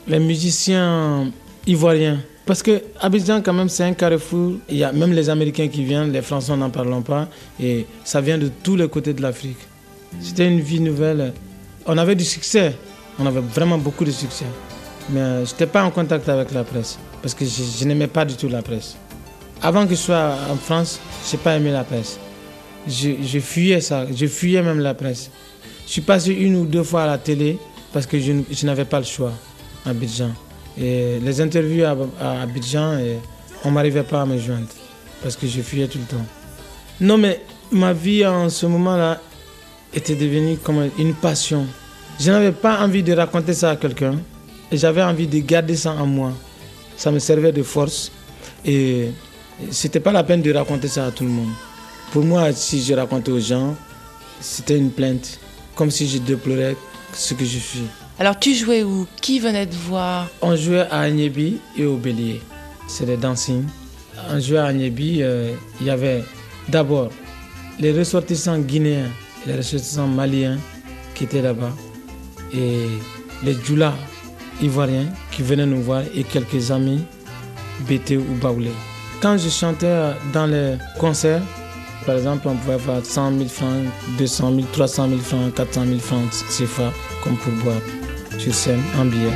les 0.07 0.19
musiciens 0.19 1.31
ivoiriens. 1.67 2.21
Parce 2.47 2.63
que 2.63 2.83
Abidjan, 3.01 3.41
quand 3.43 3.53
même, 3.53 3.69
c'est 3.69 3.85
un 3.85 3.93
carrefour. 3.93 4.55
Il 4.69 4.77
y 4.77 4.85
a 4.85 4.93
même 4.93 5.13
les 5.13 5.29
Américains 5.29 5.69
qui 5.69 5.85
viennent, 5.85 6.13
les 6.13 6.23
Français 6.23 6.57
n'en 6.57 6.71
parlons 6.71 7.03
pas. 7.03 7.29
Et 7.61 7.87
ça 8.05 8.21
vient 8.21 8.39
de 8.39 8.51
tous 8.63 8.77
les 8.77 8.89
côtés 8.89 9.15
de 9.15 9.23
l'Afrique. 9.23 9.59
C'était 10.21 10.47
une 10.47 10.61
vie 10.61 10.81
nouvelle. 10.81 11.33
On 11.87 11.97
avait 11.99 12.15
du 12.15 12.25
succès. 12.25 12.77
On 13.19 13.27
avait 13.27 13.41
vraiment 13.41 13.79
beaucoup 13.79 14.05
de 14.05 14.11
succès. 14.11 14.47
Mais 15.11 15.45
je 15.45 15.53
n'étais 15.53 15.67
pas 15.67 15.85
en 15.85 15.91
contact 15.91 16.29
avec 16.29 16.53
la 16.53 16.65
presse 16.65 16.99
parce 17.23 17.35
que 17.35 17.45
je, 17.45 17.85
n'aimais 17.85 18.09
pas 18.09 18.25
du 18.25 18.35
tout 18.35 18.49
la 18.49 18.63
presse. 18.63 18.97
Avant 19.63 19.85
que 19.85 19.91
je 19.91 20.01
sois 20.01 20.35
en 20.51 20.57
France, 20.57 21.01
je 21.27 21.37
n'ai 21.37 21.43
pas 21.43 21.57
aimé 21.57 21.71
la 21.71 21.85
presse. 21.85 22.19
Je, 22.87 23.39
fuyais 23.39 23.81
ça, 23.81 24.07
je 24.13 24.27
fuyais 24.27 24.63
même 24.63 24.81
la 24.81 24.95
presse. 24.95 25.31
Je 25.87 25.93
suis 25.93 26.01
passé 26.01 26.33
une 26.33 26.57
ou 26.57 26.65
deux 26.65 26.83
fois 26.83 27.05
à 27.05 27.07
la 27.07 27.19
télé 27.19 27.59
parce 27.93 28.07
que 28.07 28.19
je, 28.19 28.67
n'avais 28.67 28.85
pas 28.85 28.99
le 28.99 29.05
choix 29.05 29.33
à 29.85 29.91
Abidjan. 29.91 30.31
Et 30.79 31.19
les 31.21 31.41
interviews 31.41 31.85
à, 31.85 32.43
Abidjan, 32.43 32.99
et 32.99 33.19
on 33.65 33.69
ne 33.69 33.75
m'arrivait 33.75 34.03
pas 34.03 34.23
à 34.23 34.27
me 34.27 34.39
joindre 34.39 34.69
parce 35.23 35.37
que 35.37 35.47
je 35.47 35.61
fuyais 35.61 35.87
tout 35.89 35.99
le 35.99 36.05
temps. 36.05 36.25
Non, 37.01 37.19
mais 37.19 37.43
ma 37.71 37.93
vie 37.93 38.25
en 38.27 38.49
ce 38.49 38.67
moment-là 38.67 39.21
était 39.93 40.15
devenue 40.15 40.57
comme 40.57 40.89
une 40.99 41.15
passion. 41.15 41.67
Je 42.19 42.31
n'avais 42.31 42.53
pas 42.53 42.81
envie 42.83 43.03
de 43.03 43.13
raconter 43.13 43.53
ça 43.53 43.71
à 43.71 43.77
quelqu'un 43.77 44.15
et 44.71 44.77
j'avais 44.77 45.03
envie 45.03 45.27
de 45.27 45.39
garder 45.41 45.77
ça 45.77 45.93
en 45.93 46.07
moi 46.07 46.33
ça 47.03 47.11
me 47.11 47.19
servait 47.19 47.53
de 47.53 47.63
force. 47.63 48.13
Et 48.65 49.11
c'était 49.71 50.01
pas 50.01 50.13
la 50.13 50.23
peine 50.23 50.41
de 50.43 50.53
raconter 50.53 50.89
ça 50.89 51.07
à 51.07 51.11
tout 51.11 51.25
le 51.25 51.31
monde. 51.31 51.51
Pour 52.13 52.25
moi, 52.25 52.53
si 52.53 52.83
je 52.83 52.95
racontais 52.95 53.33
aux 53.33 53.41
gens, 53.41 53.75
c'était 54.41 54.79
une 54.79 54.91
plainte, 54.91 55.41
comme 55.75 55.91
si 55.91 56.09
je 56.09 56.19
déplorais 56.19 56.77
ce 57.13 57.35
que 57.35 57.45
je 57.45 57.59
suis. 57.59 57.85
Alors 58.19 58.39
tu 58.39 58.55
jouais 58.55 58.83
où? 58.83 59.07
Qui 59.21 59.41
venait 59.41 59.67
te 59.67 59.75
voir? 59.75 60.29
On 60.41 60.55
jouait 60.57 60.87
à 60.91 61.01
Agnébi 61.01 61.59
et 61.77 61.85
au 61.85 61.97
Bélier. 61.97 62.41
C'est 62.89 63.07
des 63.07 63.17
dancing. 63.17 63.65
On 64.31 64.39
jouait 64.39 64.59
à 64.59 64.67
Agnébi, 64.67 65.23
euh, 65.23 65.55
il 65.81 65.87
y 65.87 65.91
avait 65.91 66.23
d'abord 66.69 67.11
les 67.81 67.93
ressortissants 67.93 68.59
guinéens 68.59 69.09
et 69.45 69.49
les 69.49 69.57
ressortissants 69.57 70.07
maliens 70.07 70.59
qui 71.15 71.25
étaient 71.25 71.43
là-bas. 71.43 71.73
Et 72.55 72.87
les 73.43 73.55
Djoula 73.65 73.95
ivoiriens 74.61 75.07
qui 75.31 75.43
venaient 75.43 75.67
nous 75.67 75.83
voir 75.83 76.03
et 76.15 76.23
quelques 76.23 76.71
amis 76.71 77.03
BT 77.89 78.19
ou 78.19 78.35
Baoulé. 78.41 78.71
Quand 79.21 79.39
je 79.39 79.49
chantais 79.49 80.13
dans 80.33 80.47
les 80.47 80.77
concerts, 80.99 81.43
par 82.05 82.17
exemple, 82.17 82.49
on 82.49 82.57
pouvait 82.57 82.75
avoir 82.75 83.05
100 83.05 83.39
000 83.39 83.49
francs, 83.49 83.87
200 84.19 84.55
000, 84.55 84.67
300 84.73 85.09
000 85.09 85.21
francs, 85.21 85.55
400 85.55 85.87
000 85.87 85.99
francs 85.99 86.31
CFA 86.51 86.93
comme 87.23 87.37
pour 87.37 87.53
boire 87.65 87.81
sur 88.39 88.55
scène 88.55 88.83
en 88.99 89.05
billet. 89.05 89.33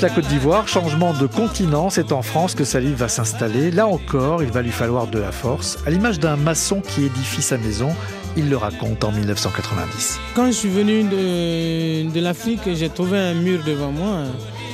La 0.00 0.08
Côte 0.08 0.26
d'Ivoire, 0.26 0.66
changement 0.68 1.12
de 1.12 1.26
continent, 1.26 1.90
c'est 1.90 2.12
en 2.12 2.22
France 2.22 2.54
que 2.54 2.64
Salif 2.64 2.96
va 2.96 3.08
s'installer. 3.08 3.70
Là 3.70 3.86
encore, 3.86 4.42
il 4.42 4.50
va 4.50 4.62
lui 4.62 4.70
falloir 4.70 5.06
de 5.06 5.18
la 5.18 5.30
force. 5.30 5.78
À 5.86 5.90
l'image 5.90 6.18
d'un 6.18 6.36
maçon 6.36 6.80
qui 6.80 7.04
édifie 7.04 7.42
sa 7.42 7.58
maison, 7.58 7.90
il 8.36 8.48
le 8.48 8.56
raconte 8.56 9.04
en 9.04 9.12
1990. 9.12 10.18
Quand 10.34 10.46
je 10.46 10.52
suis 10.52 10.70
venu 10.70 11.04
de, 11.04 12.10
de 12.10 12.20
l'Afrique, 12.20 12.62
j'ai 12.74 12.88
trouvé 12.88 13.18
un 13.18 13.34
mur 13.34 13.60
devant 13.64 13.92
moi 13.92 14.22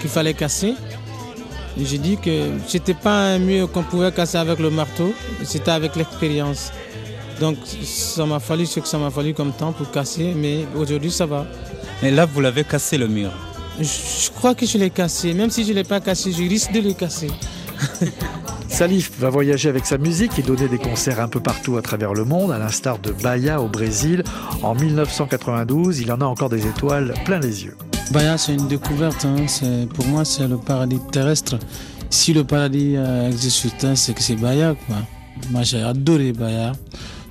qu'il 0.00 0.08
fallait 0.08 0.34
casser. 0.34 0.74
J'ai 1.76 1.98
dit 1.98 2.16
que 2.16 2.50
c'était 2.66 2.94
pas 2.94 3.34
un 3.34 3.38
mur 3.38 3.70
qu'on 3.70 3.82
pouvait 3.82 4.12
casser 4.12 4.38
avec 4.38 4.58
le 4.60 4.70
marteau, 4.70 5.12
c'était 5.42 5.72
avec 5.72 5.96
l'expérience. 5.96 6.72
Donc 7.40 7.56
ça 7.82 8.24
m'a 8.24 8.40
fallu 8.40 8.66
ce 8.66 8.80
que 8.80 8.88
ça 8.88 8.98
m'a 8.98 9.10
fallu 9.10 9.34
comme 9.34 9.52
temps 9.52 9.72
pour 9.72 9.90
casser, 9.90 10.32
mais 10.36 10.66
aujourd'hui 10.76 11.10
ça 11.10 11.26
va. 11.26 11.44
Et 12.02 12.10
là, 12.10 12.24
vous 12.24 12.40
l'avez 12.40 12.64
cassé 12.64 12.96
le 12.96 13.08
mur 13.08 13.32
je 13.80 14.30
crois 14.30 14.54
que 14.54 14.66
je 14.66 14.78
l'ai 14.78 14.90
cassé. 14.90 15.32
Même 15.34 15.50
si 15.50 15.64
je 15.64 15.70
ne 15.70 15.74
l'ai 15.74 15.84
pas 15.84 16.00
cassé, 16.00 16.32
je 16.32 16.42
risque 16.42 16.72
de 16.72 16.80
le 16.80 16.92
casser. 16.92 17.30
Salif 18.68 19.12
va 19.18 19.30
voyager 19.30 19.68
avec 19.68 19.86
sa 19.86 19.98
musique 19.98 20.38
et 20.38 20.42
donner 20.42 20.68
des 20.68 20.78
concerts 20.78 21.20
un 21.20 21.28
peu 21.28 21.40
partout 21.40 21.76
à 21.76 21.82
travers 21.82 22.14
le 22.14 22.24
monde, 22.24 22.52
à 22.52 22.58
l'instar 22.58 22.98
de 22.98 23.12
Bahia 23.12 23.60
au 23.60 23.68
Brésil. 23.68 24.24
En 24.62 24.74
1992, 24.74 26.00
il 26.00 26.12
en 26.12 26.20
a 26.20 26.24
encore 26.24 26.48
des 26.48 26.66
étoiles 26.66 27.14
plein 27.24 27.38
les 27.38 27.64
yeux. 27.64 27.76
Bahia, 28.12 28.36
c'est 28.38 28.54
une 28.54 28.68
découverte. 28.68 29.24
Hein. 29.24 29.46
Pour 29.94 30.06
moi, 30.06 30.24
c'est 30.24 30.46
le 30.46 30.58
paradis 30.58 30.98
terrestre. 31.12 31.58
Si 32.10 32.32
le 32.32 32.44
paradis 32.44 32.94
euh, 32.96 33.28
existe 33.28 33.56
sur 33.56 33.76
Terre, 33.76 33.96
c'est 33.96 34.14
que 34.14 34.22
c'est 34.22 34.36
Bahia. 34.36 34.74
Quoi. 34.86 34.96
Moi, 35.50 35.62
j'ai 35.62 35.82
adoré 35.82 36.32
Bahia. 36.32 36.72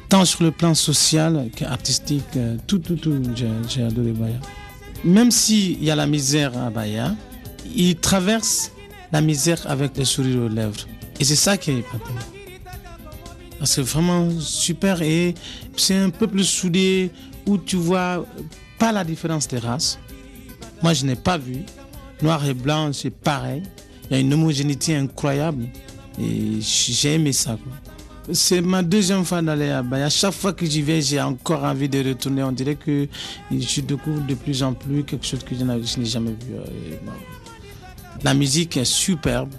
Tant 0.09 0.23
sur 0.23 0.43
le 0.43 0.51
plan 0.51 0.73
social 0.73 1.49
qu'artistique, 1.55 2.23
euh, 2.37 2.57
tout, 2.67 2.79
tout, 2.79 2.95
tout, 2.95 3.21
j'ai 3.67 3.83
adoré 3.83 4.11
Bahia 4.11 4.39
même 5.03 5.31
s'il 5.31 5.83
y 5.83 5.91
a 5.91 5.95
la 5.95 6.07
misère 6.07 6.57
à 6.57 6.69
Bahia, 6.69 7.15
il 7.75 7.95
traverse 7.95 8.71
la 9.11 9.21
misère 9.21 9.61
avec 9.67 9.97
le 9.97 10.05
sourire 10.05 10.43
aux 10.43 10.47
lèvres. 10.47 10.87
Et 11.19 11.23
c'est 11.23 11.35
ça 11.35 11.57
qui 11.57 11.71
est 11.71 11.79
épatant. 11.79 12.13
C'est 13.63 13.81
vraiment 13.81 14.29
super 14.39 15.01
et 15.01 15.33
c'est 15.75 15.97
un 15.97 16.09
peu 16.11 16.27
plus 16.27 16.43
soudé 16.43 17.11
où 17.47 17.57
tu 17.57 17.75
vois 17.75 18.25
pas 18.77 18.91
la 18.91 19.03
différence 19.03 19.47
des 19.47 19.57
races. 19.57 19.97
Moi, 20.83 20.93
je 20.93 21.05
n'ai 21.05 21.15
pas 21.15 21.37
vu. 21.37 21.63
Noir 22.21 22.45
et 22.45 22.53
blanc, 22.53 22.93
c'est 22.93 23.09
pareil. 23.09 23.63
Il 24.09 24.13
y 24.13 24.15
a 24.17 24.19
une 24.19 24.33
homogénéité 24.33 24.95
incroyable 24.95 25.65
et 26.19 26.59
j'ai 26.61 27.15
aimé 27.15 27.33
ça. 27.33 27.57
C'est 28.33 28.61
ma 28.61 28.83
deuxième 28.83 29.23
fois 29.23 29.41
d'aller 29.41 29.69
à 29.69 29.81
Bahia. 29.81 30.09
Chaque 30.09 30.33
fois 30.33 30.51
que 30.51 30.65
j'y 30.65 30.81
vais, 30.81 31.01
j'ai 31.01 31.21
encore 31.21 31.63
envie 31.63 31.87
de 31.87 32.09
retourner. 32.09 32.43
On 32.43 32.51
dirait 32.51 32.75
que 32.75 33.07
je 33.49 33.81
découvre 33.81 34.25
de 34.25 34.33
plus 34.35 34.63
en 34.63 34.73
plus 34.73 35.03
quelque 35.03 35.25
chose 35.25 35.43
que 35.43 35.55
je 35.55 35.63
n'ai 35.63 36.05
jamais 36.05 36.31
vu. 36.31 36.55
Euh, 36.55 36.65
la 38.23 38.33
musique 38.33 38.75
est 38.75 38.85
superbe. 38.85 39.53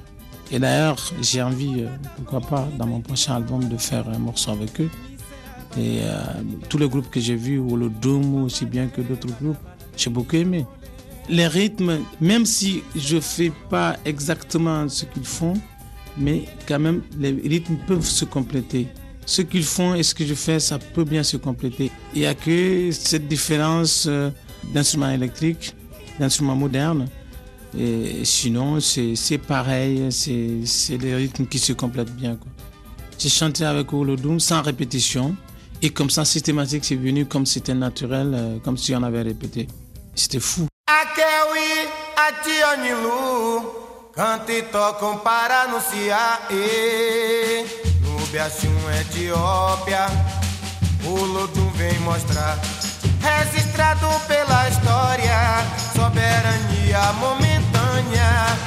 Et 0.51 0.59
d'ailleurs, 0.59 0.99
j'ai 1.23 1.43
envie, 1.43 1.83
euh, 1.83 1.89
pourquoi 2.17 2.41
pas, 2.41 2.69
dans 2.79 2.87
mon 2.87 3.01
prochain 3.01 3.37
album, 3.37 3.67
de 3.69 3.77
faire 3.79 4.07
un 4.09 4.19
morceau 4.19 4.51
avec 4.51 4.81
eux. 4.81 4.91
Et 5.79 6.01
euh, 6.03 6.23
tous 6.69 6.77
les 6.79 6.89
groupes 6.89 7.11
que 7.11 7.21
j'ai 7.21 7.37
vus, 7.37 7.59
ou 7.59 7.77
le 7.77 7.89
Doom 7.89 8.45
aussi 8.45 8.67
bien 8.67 8.89
que 8.89 9.01
d'autres 9.01 9.29
groupes, 9.41 9.59
j'ai 9.97 10.11
beaucoup 10.11 10.37
aimé. 10.37 10.67
Les 11.31 11.47
rythmes, 11.47 12.01
même 12.21 12.45
si 12.45 12.83
je 12.97 13.17
ne 13.17 13.21
fais 13.21 13.53
pas 13.71 13.97
exactement 14.05 14.89
ce 14.89 15.05
qu'ils 15.05 15.27
font, 15.27 15.55
mais 16.19 16.45
quand 16.67 16.79
même, 16.79 17.03
les 17.19 17.31
rythmes 17.31 17.77
peuvent 17.87 18.05
se 18.05 18.25
compléter. 18.25 18.89
Ce 19.27 19.43
qu'ils 19.43 19.65
font 19.65 19.95
et 19.95 20.03
ce 20.03 20.15
que 20.15 20.25
je 20.25 20.35
fais, 20.35 20.59
ça 20.59 20.79
peut 20.79 21.05
bien 21.05 21.23
se 21.23 21.37
compléter. 21.37 21.91
Il 22.15 22.21
n'y 22.21 22.27
a 22.27 22.35
que 22.35 22.91
cette 22.93 23.29
différence 23.29 24.07
euh, 24.09 24.31
d'instruments 24.73 25.11
électriques, 25.11 25.75
d'instruments 26.19 26.57
modernes. 26.57 27.07
Et 27.79 28.25
sinon, 28.25 28.81
c'est 28.81 29.39
pareil, 29.39 30.07
c'est 30.11 30.97
des 30.97 31.15
rythmes 31.15 31.47
qui 31.47 31.59
se 31.59 31.75
complètent 31.75 32.17
bien. 32.17 32.39
J'ai 33.19 33.29
chanté 33.29 33.65
avec 33.65 33.93
Olodum 33.93 34.41
sans 34.41 34.63
répétition. 34.63 35.37
Et 35.83 35.91
comme 35.91 36.09
ça, 36.09 36.25
systématique, 36.25 36.85
c'est 36.85 36.97
venu 36.97 37.27
comme 37.27 37.47
c'était 37.47 37.75
naturel, 37.75 38.33
euh, 38.35 38.59
comme 38.65 38.79
si 38.79 38.95
on 38.95 39.03
avait 39.03 39.23
répété. 39.23 39.69
C'était 40.15 40.41
fou. 40.41 40.67
Canta 44.19 44.53
e 44.53 44.63
tocam 44.65 45.17
para 45.19 45.63
anunciar. 45.63 46.49
E, 46.51 47.65
no 48.03 48.27
Biachum, 48.27 48.75
Etiópia, 49.01 50.07
o 51.05 51.25
Lodum 51.25 51.71
vem 51.77 51.97
mostrar. 52.01 52.59
registrado 53.23 54.09
pela 54.27 54.69
história, 54.69 55.65
soberania 55.95 57.13
momentânea. 57.13 58.59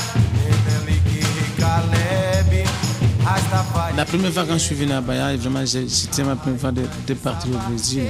La 3.98 4.06
première 4.06 4.32
fois 4.32 4.46
quand 4.46 4.54
je 4.54 4.64
suis 4.64 4.76
venu 4.76 4.94
à 4.94 5.02
Bahia, 5.02 5.36
vraiment, 5.36 5.66
c'était 5.66 6.24
ma 6.24 6.38
première 6.38 6.62
fois 6.62 6.72
de, 6.72 6.84
de, 7.06 7.14
partir 7.14 7.52
au 7.54 7.58
Brésil. 7.70 8.10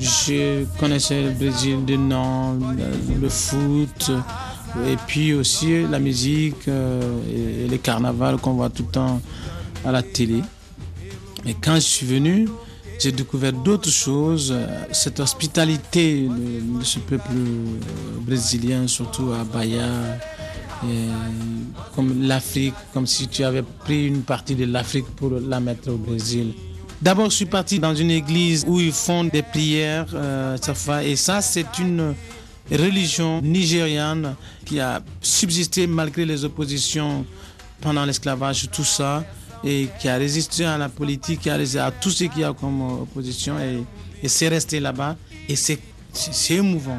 Je 0.00 0.64
connaissais 0.80 1.20
le 1.20 1.30
Brésil 1.32 1.84
de 1.84 1.96
nom, 1.96 2.54
le, 2.54 3.20
le 3.20 3.28
foot, 3.28 4.10
et 4.86 4.96
puis 5.06 5.34
aussi 5.34 5.82
la 5.82 5.98
musique 5.98 6.68
euh, 6.68 7.00
et, 7.28 7.68
les 7.68 7.78
carnavals 7.78 8.38
qu'on 8.38 8.52
voit 8.54 8.70
tout 8.70 8.84
le 8.84 8.92
temps 8.92 9.20
à 9.84 9.92
la 9.92 10.02
télé. 10.02 10.40
Et 11.46 11.54
quand 11.54 11.74
je 11.76 11.80
suis 11.80 12.06
venu, 12.06 12.48
j'ai 12.98 13.12
découvert 13.12 13.52
d'autres 13.52 13.90
choses, 13.90 14.54
cette 14.92 15.18
hospitalité 15.18 16.28
de, 16.28 16.84
ce 16.84 17.00
peuple 17.00 17.32
brésilien, 18.20 18.86
surtout 18.86 19.32
à 19.32 19.42
Bahia, 19.42 19.88
comme 21.96 22.22
l'Afrique, 22.22 22.74
comme 22.94 23.08
si 23.08 23.26
tu 23.26 23.42
avais 23.42 23.62
pris 23.62 24.06
une 24.06 24.22
partie 24.22 24.54
de 24.54 24.64
l'Afrique 24.66 25.06
pour 25.16 25.30
la 25.30 25.58
mettre 25.58 25.90
au 25.90 25.96
Brésil. 25.96 26.54
D'abord, 27.02 27.30
je 27.30 27.34
suis 27.36 27.46
parti 27.46 27.80
dans 27.80 27.96
une 27.96 28.12
église 28.12 28.64
où 28.64 28.78
ils 28.78 28.92
font 28.92 29.24
des 29.24 29.42
prières, 29.42 30.06
euh, 30.14 30.56
et 31.04 31.16
ça, 31.16 31.40
c'est 31.42 31.80
une 31.80 32.14
religion 32.76 33.40
nigériane 33.42 34.34
qui 34.64 34.80
a 34.80 35.02
subsisté 35.20 35.86
malgré 35.86 36.24
les 36.24 36.44
oppositions 36.44 37.24
pendant 37.80 38.04
l'esclavage, 38.04 38.68
tout 38.70 38.84
ça, 38.84 39.24
et 39.64 39.88
qui 40.00 40.08
a 40.08 40.16
résisté 40.16 40.64
à 40.64 40.78
la 40.78 40.88
politique, 40.88 41.40
qui 41.40 41.50
a 41.50 41.56
résisté 41.56 41.80
à 41.80 41.90
tout 41.90 42.10
ce 42.10 42.24
qu'il 42.24 42.40
y 42.40 42.44
a 42.44 42.52
comme 42.52 43.02
opposition, 43.02 43.58
et, 43.58 43.82
et 44.22 44.28
c'est 44.28 44.48
resté 44.48 44.80
là-bas, 44.80 45.16
et 45.48 45.56
c'est 45.56 45.78
émouvant. 46.50 46.98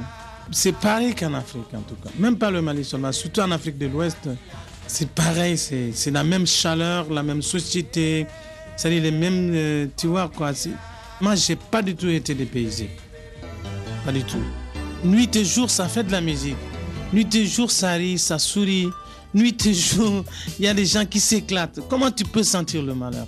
C'est 0.51 0.73
pareil 0.73 1.15
qu'en 1.15 1.33
Afrique, 1.33 1.73
en 1.73 1.81
tout 1.81 1.95
cas. 1.95 2.09
Même 2.19 2.37
pas 2.37 2.51
le 2.51 2.61
Mali 2.61 2.83
seulement, 2.83 3.11
surtout 3.11 3.41
en 3.41 3.51
Afrique 3.51 3.77
de 3.77 3.87
l'Ouest, 3.87 4.29
c'est 4.87 5.09
pareil, 5.09 5.57
c'est 5.57 6.11
la 6.11 6.23
même 6.23 6.45
chaleur, 6.45 7.09
la 7.11 7.23
même 7.23 7.41
société, 7.41 8.27
c'est-à-dire 8.75 9.03
les 9.03 9.11
mêmes. 9.11 9.51
Euh, 9.53 9.87
tu 9.95 10.07
vois 10.07 10.29
quoi. 10.29 10.51
Moi, 11.21 11.35
j'ai 11.35 11.55
pas 11.55 11.81
du 11.81 11.95
tout 11.95 12.09
été 12.09 12.35
dépaysé. 12.35 12.89
Pas 14.05 14.11
du 14.11 14.23
tout. 14.23 14.43
Nuit 15.03 15.35
et 15.35 15.43
jour, 15.43 15.69
ça 15.69 15.87
fait 15.87 16.03
de 16.03 16.11
la 16.11 16.21
musique. 16.21 16.55
Nuit 17.11 17.33
et 17.35 17.45
jour, 17.45 17.69
ça 17.69 17.91
rit, 17.93 18.17
ça 18.17 18.39
sourit. 18.39 18.87
Nuit 19.33 19.65
et 19.65 19.73
jour, 19.73 20.23
il 20.59 20.65
y 20.65 20.67
a 20.67 20.73
des 20.73 20.85
gens 20.85 21.05
qui 21.05 21.19
s'éclatent. 21.19 21.79
Comment 21.89 22.09
tu 22.09 22.23
peux 22.23 22.43
sentir 22.43 22.83
le 22.83 22.95
malheur? 22.95 23.27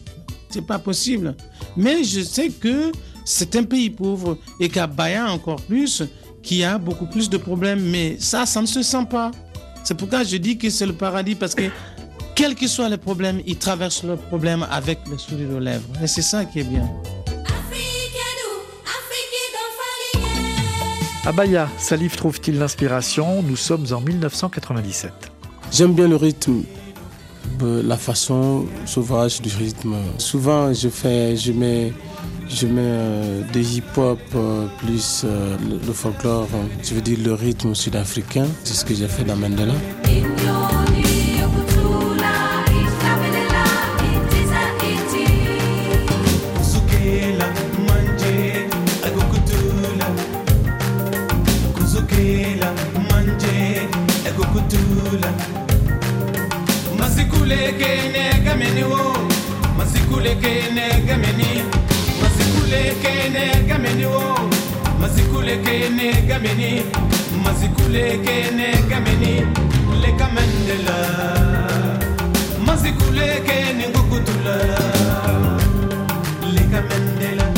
C'est 0.50 0.66
pas 0.66 0.80
possible. 0.80 1.36
Mais 1.76 2.04
je 2.04 2.22
sais 2.22 2.50
que 2.50 2.92
c'est 3.26 3.56
un 3.58 3.64
pays 3.64 3.90
pauvre 3.90 4.38
et 4.60 4.70
qu'à 4.70 4.88
Bahia 4.88 5.30
encore 5.30 5.62
plus, 5.62 6.04
qui 6.42 6.64
a 6.64 6.78
beaucoup 6.78 7.08
plus 7.08 7.30
de 7.30 7.38
problèmes. 7.38 7.82
Mais 7.82 8.16
ça, 8.20 8.46
ça 8.46 8.62
ne 8.62 8.68
se 8.68 8.82
sent 8.82 9.06
pas. 9.10 9.32
C'est 9.84 9.96
pourquoi 9.96 10.24
je 10.24 10.38
dis 10.38 10.58
que 10.58 10.70
c'est 10.70 10.86
le 10.86 10.94
paradis 10.94 11.36
parce 11.36 11.56
que 11.56 11.64
quels 12.36 12.56
que 12.56 12.68
soient 12.68 12.90
les 12.90 12.98
problèmes, 12.98 13.42
ils 13.46 13.58
traversent 13.58 14.04
leurs 14.04 14.18
problèmes 14.20 14.66
avec 14.72 15.00
le 15.10 15.18
sourire 15.18 15.50
aux 15.56 15.60
lèvres. 15.60 15.90
Et 16.02 16.08
c'est 16.08 16.22
ça 16.22 16.46
qui 16.46 16.60
est 16.60 16.64
bien. 16.64 16.90
À 21.26 21.32
Bahia, 21.32 21.68
Salif 21.80 22.18
trouve-t-il 22.18 22.60
l'inspiration? 22.60 23.42
Nous 23.42 23.56
sommes 23.56 23.88
en 23.92 24.00
1997. 24.00 25.12
J'aime 25.72 25.94
bien 25.94 26.08
le 26.08 26.18
rythme, 26.18 26.62
la 27.62 27.98
façon 27.98 28.68
sauvage 28.86 29.42
du 29.42 29.50
rythme. 29.50 29.96
Souvent, 30.20 30.72
je 30.72 30.88
fais, 30.88 31.36
je 31.36 31.52
mets, 31.52 31.94
je 32.48 32.68
mets 32.68 32.82
euh, 32.84 33.42
des 33.52 33.78
hip-hop 33.78 34.20
euh, 34.36 34.68
plus 34.78 35.24
euh, 35.26 35.58
le, 35.68 35.88
le, 35.88 35.94
folklore, 35.94 36.48
je 36.84 36.94
veux 36.94 37.02
dire 37.02 37.18
le 37.24 37.34
rythme 37.34 37.74
sud-africain. 37.74 38.46
C'est 38.64 38.76
ce 38.76 38.86
que 38.86 38.94
j'ai 38.94 39.08
fait 39.08 39.24
dans 39.24 39.36
Mandela. 39.36 39.74
mazikuleke 57.46 58.12
negameni 58.12 58.84
wo. 58.84 59.14
Mazikuleke 59.78 60.72
negameni. 60.74 61.64
Mazikuleke 62.22 63.30
negameni 63.30 64.06
wo. 64.06 64.50
Mazikuleke 65.00 65.90
negameni. 65.90 66.84
Mazikuleke 67.44 68.52
negameni. 68.52 69.46
Lekamendela 70.02 70.98
mazikuleke 72.66 73.74
leka 76.54 76.82
Mandela. 76.90 77.55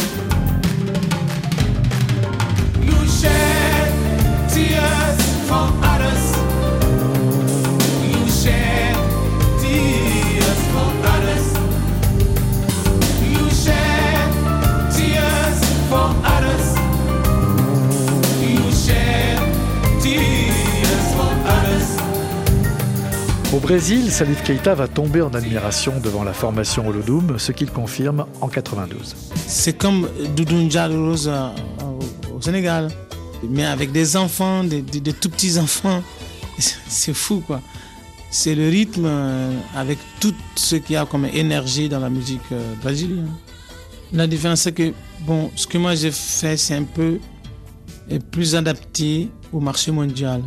Au 23.53 23.59
Brésil, 23.59 24.11
Salif 24.11 24.43
Keita 24.43 24.75
va 24.75 24.89
tomber 24.89 25.21
en 25.21 25.33
admiration 25.33 25.93
devant 26.03 26.25
la 26.25 26.33
formation 26.33 26.85
Holodoum, 26.85 27.39
ce 27.39 27.53
qu'il 27.53 27.71
confirme 27.71 28.25
en 28.41 28.49
92. 28.49 29.15
C'est 29.35 29.77
comme 29.77 30.09
Doudou 30.35 30.67
Rose 30.89 31.31
au 32.35 32.41
Sénégal, 32.41 32.89
mais 33.49 33.65
avec 33.65 33.93
des 33.93 34.17
enfants, 34.17 34.65
des, 34.65 34.81
des, 34.81 35.13
tout 35.13 35.29
petits 35.29 35.57
enfants. 35.57 36.03
C'est 36.59 37.13
fou 37.13 37.41
quoi 37.45 37.61
c'est 38.29 38.55
le 38.55 38.67
rythme 38.67 39.09
avec 39.73 39.97
tout 40.19 40.35
ce 40.55 40.75
qu'il 40.75 40.95
y 40.95 40.97
a 40.97 41.05
comme 41.05 41.25
énergie 41.25 41.87
dans 41.87 41.99
la 41.99 42.09
musique 42.09 42.41
brésilienne. 42.81 43.31
La 44.11 44.27
différence, 44.27 44.61
c'est 44.61 44.73
que 44.73 44.93
bon, 45.21 45.49
ce 45.55 45.65
que 45.65 45.77
moi 45.77 45.95
j'ai 45.95 46.11
fait, 46.11 46.57
c'est 46.57 46.75
un 46.75 46.83
peu 46.83 47.19
plus 48.31 48.55
adapté 48.55 49.29
au 49.53 49.61
marché 49.61 49.91
mondial. 49.91 50.43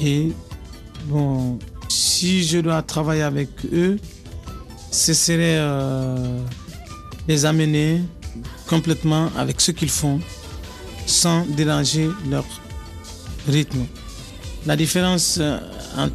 Et 0.00 0.32
bon, 1.08 1.58
si 1.88 2.44
je 2.44 2.58
dois 2.58 2.82
travailler 2.82 3.22
avec 3.22 3.48
eux, 3.72 3.98
ce 4.90 5.12
serait 5.14 5.58
euh, 5.58 6.40
les 7.26 7.44
amener 7.44 8.02
complètement 8.66 9.30
avec 9.36 9.60
ce 9.60 9.72
qu'ils 9.72 9.90
font, 9.90 10.20
sans 11.06 11.44
déranger 11.46 12.08
leur 12.30 12.44
rythme. 13.48 13.86
La 14.66 14.76
différence 14.76 15.40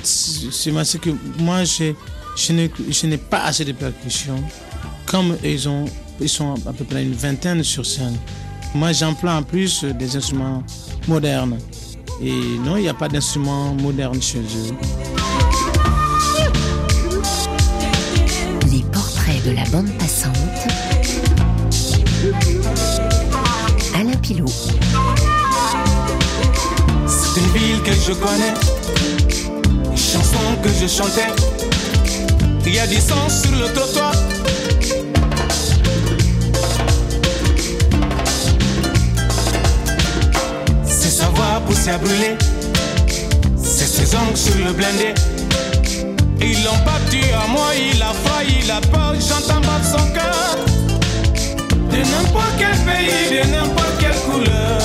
c'est 0.04 0.84
c'est 0.84 1.00
que 1.00 1.10
moi, 1.40 1.64
je, 1.64 1.94
je 2.36 3.06
n'ai 3.08 3.18
pas 3.18 3.44
assez 3.44 3.66
de 3.66 3.72
percussions. 3.72 4.42
Comme 5.06 5.38
ils, 5.44 5.68
ont, 5.68 5.86
ils 6.20 6.30
sont 6.30 6.56
à 6.66 6.74
peu 6.74 6.84
près 6.86 7.04
une 7.04 7.14
vingtaine 7.14 7.64
sur 7.64 7.86
scène. 7.86 8.18
Moi, 8.74 8.92
j'emploie 8.94 9.34
en 9.34 9.44
plus 9.44 9.84
des 9.84 10.16
instruments 10.16 10.64
modernes. 11.08 11.58
Et 12.26 12.58
non, 12.64 12.78
il 12.78 12.84
n'y 12.84 12.90
a 12.90 12.94
pas 12.94 13.10
d'instruments 13.10 13.74
modernes 13.76 14.22
chez 14.22 14.40
eux. 14.40 14.76
Les 18.72 18.82
portraits 18.84 19.44
de 19.46 19.52
la 19.52 19.66
bande 19.66 19.92
passante. 20.00 20.38
Alain 23.94 24.18
Pilot. 24.22 24.46
C'est 27.08 27.42
une 27.42 27.48
ville 27.52 27.82
que 27.84 27.92
je 27.92 28.14
connais 28.14 28.54
chansons 30.14 30.56
que 30.62 30.70
je 30.70 30.88
chantais. 30.88 31.28
Il 32.66 32.76
y 32.76 32.80
a 32.80 32.88
du 32.88 32.96
sang 32.96 33.28
sur 33.30 33.52
le 33.52 33.74
trottoir. 33.74 34.14
Poussée 41.74 41.92
à 41.92 41.98
brûler. 41.98 42.38
C'est 43.58 43.88
ses 43.88 44.16
ongles 44.16 44.38
sur 44.38 44.56
le 44.58 44.74
blindé. 44.74 45.14
Ils 46.42 46.64
l'ont 46.64 46.78
battu 46.86 47.22
à 47.34 47.48
moi, 47.48 47.70
il 47.76 48.02
a 48.02 48.14
failli, 48.26 48.60
il 48.64 48.72
a 48.72 48.82
peur, 48.82 49.14
j'entends 49.16 49.62
battre 49.62 49.86
son 49.86 50.06
cœur. 50.12 50.56
De 51.92 51.98
n'importe 51.98 52.54
quel 52.58 52.78
pays, 52.88 53.30
de 53.32 53.52
n'importe 53.52 53.98
quelle 54.00 54.20
couleur. 54.30 54.80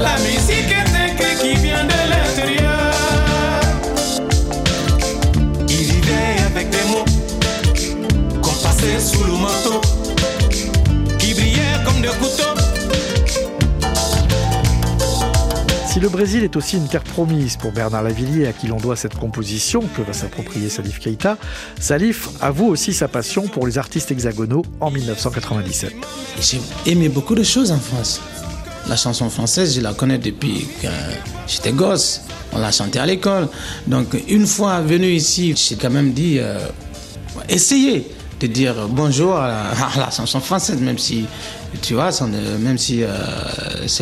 La 0.00 0.16
musique 0.18 0.70
est 0.70 0.90
un 1.02 1.42
qui 1.42 1.54
vient 1.60 1.84
de 1.84 1.98
l'intérieur. 2.10 3.60
Il 5.68 5.84
vivait 5.92 6.42
avec 6.46 6.70
des 6.70 6.84
mots 6.90 7.04
qu'on 8.42 8.54
passait 8.62 9.00
sous 9.00 9.24
le 9.24 9.32
manteau, 9.32 9.80
qui 11.18 11.34
brillaient 11.34 11.84
comme 11.84 12.00
des 12.00 12.08
couteaux. 12.08 12.53
Le 16.00 16.08
Brésil 16.08 16.42
est 16.42 16.56
aussi 16.56 16.76
une 16.76 16.88
terre 16.88 17.04
promise 17.04 17.56
pour 17.56 17.70
Bernard 17.70 18.02
Lavillier, 18.02 18.48
à 18.48 18.52
qui 18.52 18.66
l'on 18.66 18.78
doit 18.78 18.96
cette 18.96 19.14
composition 19.14 19.80
que 19.96 20.02
va 20.02 20.12
s'approprier 20.12 20.68
Salif 20.68 20.98
Keita. 20.98 21.38
Salif 21.78 22.30
avoue 22.40 22.66
aussi 22.66 22.92
sa 22.92 23.06
passion 23.06 23.46
pour 23.46 23.64
les 23.66 23.78
artistes 23.78 24.10
hexagonaux 24.10 24.62
en 24.80 24.90
1997. 24.90 25.92
J'ai 26.40 26.60
aimé 26.86 27.08
beaucoup 27.08 27.36
de 27.36 27.44
choses 27.44 27.70
en 27.70 27.78
France. 27.78 28.20
La 28.88 28.96
chanson 28.96 29.30
française, 29.30 29.76
je 29.76 29.80
la 29.82 29.94
connais 29.94 30.18
depuis 30.18 30.66
que 30.82 30.88
j'étais 31.46 31.72
gosse. 31.72 32.22
On 32.52 32.58
l'a 32.58 32.72
chantée 32.72 32.98
à 32.98 33.06
l'école. 33.06 33.48
Donc, 33.86 34.16
une 34.28 34.46
fois 34.46 34.80
venu 34.80 35.06
ici, 35.12 35.54
j'ai 35.56 35.76
quand 35.76 35.90
même 35.90 36.12
dit 36.12 36.38
euh, 36.40 36.58
essayez 37.48 38.10
de 38.40 38.46
dire 38.48 38.88
bonjour 38.90 39.36
à 39.36 39.72
la, 39.96 40.10
chanson 40.10 40.40
française, 40.40 40.80
même 40.80 40.98
si, 40.98 41.26
tu 41.82 41.94
vois, 41.94 42.10
même 42.58 42.78
si 42.78 43.04
euh, 43.04 43.08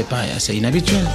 pas, 0.08 0.22
c'est 0.38 0.56
inhabituel. 0.56 1.06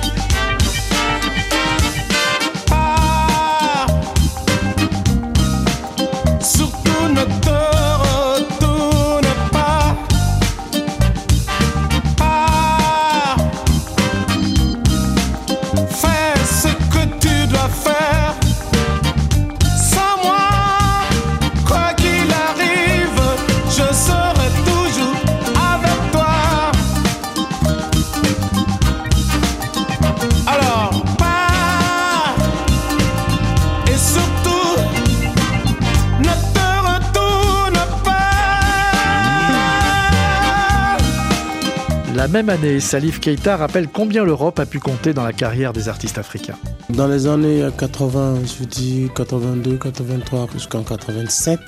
Même 42.43 42.49
année, 42.49 42.79
Salif 42.79 43.19
Keita 43.19 43.57
rappelle 43.57 43.87
combien 43.87 44.23
l'Europe 44.23 44.59
a 44.59 44.67
pu 44.67 44.79
compter 44.79 45.11
dans 45.11 45.23
la 45.23 45.33
carrière 45.33 45.73
des 45.73 45.89
artistes 45.89 46.19
africains. 46.19 46.57
Dans 46.91 47.07
les 47.07 47.25
années 47.25 47.67
80, 47.75 48.41
je 48.59 48.63
dis 48.63 49.09
82, 49.15 49.77
83 49.77 50.47
jusqu'en 50.53 50.83
87, 50.83 51.59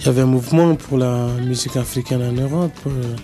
il 0.00 0.06
y 0.06 0.08
avait 0.08 0.22
un 0.22 0.26
mouvement 0.26 0.74
pour 0.74 0.98
la 0.98 1.28
musique 1.46 1.76
africaine 1.76 2.20
en 2.20 2.32
Europe 2.32 2.72
euh, 2.88 3.14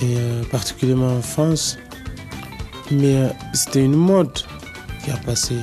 et 0.00 0.16
euh, 0.16 0.42
particulièrement 0.50 1.14
en 1.14 1.20
France. 1.20 1.76
Mais 2.90 3.16
euh, 3.16 3.28
c'était 3.52 3.84
une 3.84 3.96
mode 3.96 4.32
qui 5.04 5.10
a 5.10 5.18
passé. 5.18 5.56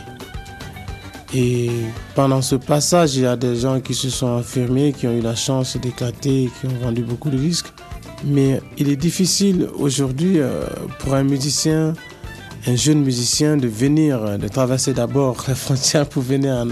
Et 1.34 1.72
pendant 2.14 2.44
ce 2.44 2.54
passage, 2.54 3.16
il 3.16 3.24
y 3.24 3.26
a 3.26 3.36
des 3.36 3.56
gens 3.56 3.80
qui 3.80 3.96
se 3.96 4.12
sont 4.12 4.38
affirmés, 4.38 4.94
qui 4.94 5.08
ont 5.08 5.18
eu 5.18 5.22
la 5.22 5.36
chance 5.36 5.76
d'éclater, 5.76 6.52
qui 6.60 6.68
ont 6.68 6.86
vendu 6.86 7.02
beaucoup 7.02 7.32
de 7.32 7.38
disques. 7.38 7.74
Mais 8.24 8.62
il 8.78 8.90
est 8.90 8.96
difficile 8.96 9.68
aujourd'hui 9.76 10.40
euh, 10.40 10.66
pour 11.00 11.16
un 11.16 11.24
musicien, 11.24 11.94
un 12.68 12.76
jeune 12.76 13.02
musicien, 13.02 13.58
de 13.58 13.68
venir, 13.68 14.24
euh, 14.24 14.38
de 14.38 14.48
traverser 14.48 14.94
d'abord 14.94 15.44
les 15.48 15.56
frontières 15.56 16.08
pour 16.08 16.22
venir 16.22 16.66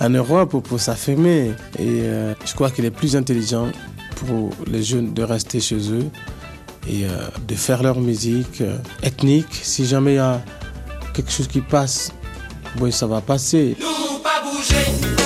en, 0.00 0.10
Europe 0.10 0.50
pour, 0.50 0.62
pour 0.62 0.80
s'affirmer. 0.80 1.52
Et 1.78 2.02
euh, 2.02 2.34
je 2.44 2.54
crois 2.54 2.70
qu'il 2.70 2.84
est 2.84 2.90
plus 2.90 3.16
intelligent 3.16 3.68
pour 4.16 4.50
les 4.66 4.82
jeunes 4.82 5.12
de 5.12 5.22
rester 5.22 5.60
chez 5.60 5.90
eux 5.90 6.06
et 6.86 7.06
de 7.48 7.54
faire 7.54 7.82
leur 7.82 7.98
musique 7.98 8.62
ethnique. 9.02 9.60
Si 9.62 9.86
jamais 9.86 10.12
il 10.12 10.16
y 10.16 10.18
a 10.18 10.42
quelque 11.14 11.32
chose 11.32 11.48
qui 11.48 11.62
passe, 11.62 12.12
bon, 12.76 12.90
ça 12.92 13.06
va 13.06 13.22
passer. 13.22 13.74
Nous 13.80 14.18
pas 14.18 14.42
bouger. 14.44 15.23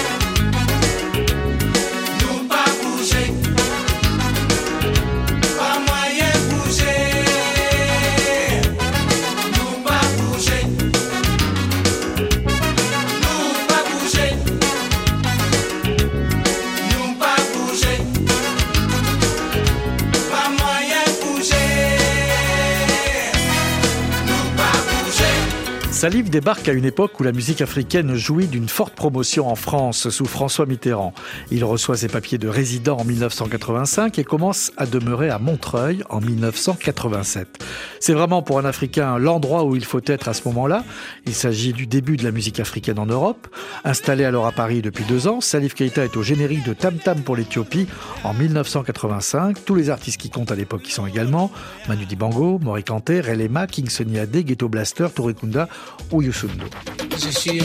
Salif 25.98 26.30
débarque 26.30 26.68
à 26.68 26.72
une 26.74 26.84
époque 26.84 27.18
où 27.18 27.24
la 27.24 27.32
musique 27.32 27.60
africaine 27.60 28.14
jouit 28.14 28.46
d'une 28.46 28.68
forte 28.68 28.94
promotion 28.94 29.48
en 29.48 29.56
France 29.56 30.10
sous 30.10 30.26
François 30.26 30.64
Mitterrand. 30.64 31.12
Il 31.50 31.64
reçoit 31.64 31.96
ses 31.96 32.06
papiers 32.06 32.38
de 32.38 32.46
résident 32.46 32.98
en 32.98 33.04
1985 33.04 34.16
et 34.16 34.22
commence 34.22 34.70
à 34.76 34.86
demeurer 34.86 35.28
à 35.28 35.40
Montreuil 35.40 36.04
en 36.08 36.20
1987. 36.20 37.64
C'est 37.98 38.12
vraiment 38.12 38.42
pour 38.42 38.60
un 38.60 38.64
Africain 38.64 39.18
l'endroit 39.18 39.64
où 39.64 39.74
il 39.74 39.84
faut 39.84 40.00
être 40.06 40.28
à 40.28 40.34
ce 40.34 40.46
moment-là. 40.46 40.84
Il 41.26 41.34
s'agit 41.34 41.72
du 41.72 41.88
début 41.88 42.16
de 42.16 42.22
la 42.22 42.30
musique 42.30 42.60
africaine 42.60 43.00
en 43.00 43.06
Europe. 43.06 43.48
Installé 43.82 44.24
alors 44.24 44.46
à 44.46 44.52
Paris 44.52 44.82
depuis 44.82 45.04
deux 45.04 45.26
ans, 45.26 45.40
Salif 45.40 45.74
Keita 45.74 46.04
est 46.04 46.16
au 46.16 46.22
générique 46.22 46.64
de 46.64 46.74
Tam 46.74 46.94
Tam 46.94 47.22
pour 47.22 47.34
l'Éthiopie 47.34 47.88
en 48.22 48.34
1985. 48.34 49.64
Tous 49.64 49.74
les 49.74 49.90
artistes 49.90 50.20
qui 50.20 50.30
comptent 50.30 50.52
à 50.52 50.54
l'époque 50.54 50.82
qui 50.82 50.92
sont 50.92 51.08
également 51.08 51.50
Manu 51.88 52.06
Dibango, 52.06 52.60
Mori 52.62 52.84
Kanté, 52.84 53.20
Relema, 53.20 53.66
King 53.66 53.88
Ghetto 53.88 54.68
Blaster, 54.68 55.08
Touré 55.12 55.34
Kunda 55.34 55.68
ou. 56.10 56.22
Je 56.22 57.30
suis 57.30 57.60
euh, 57.60 57.64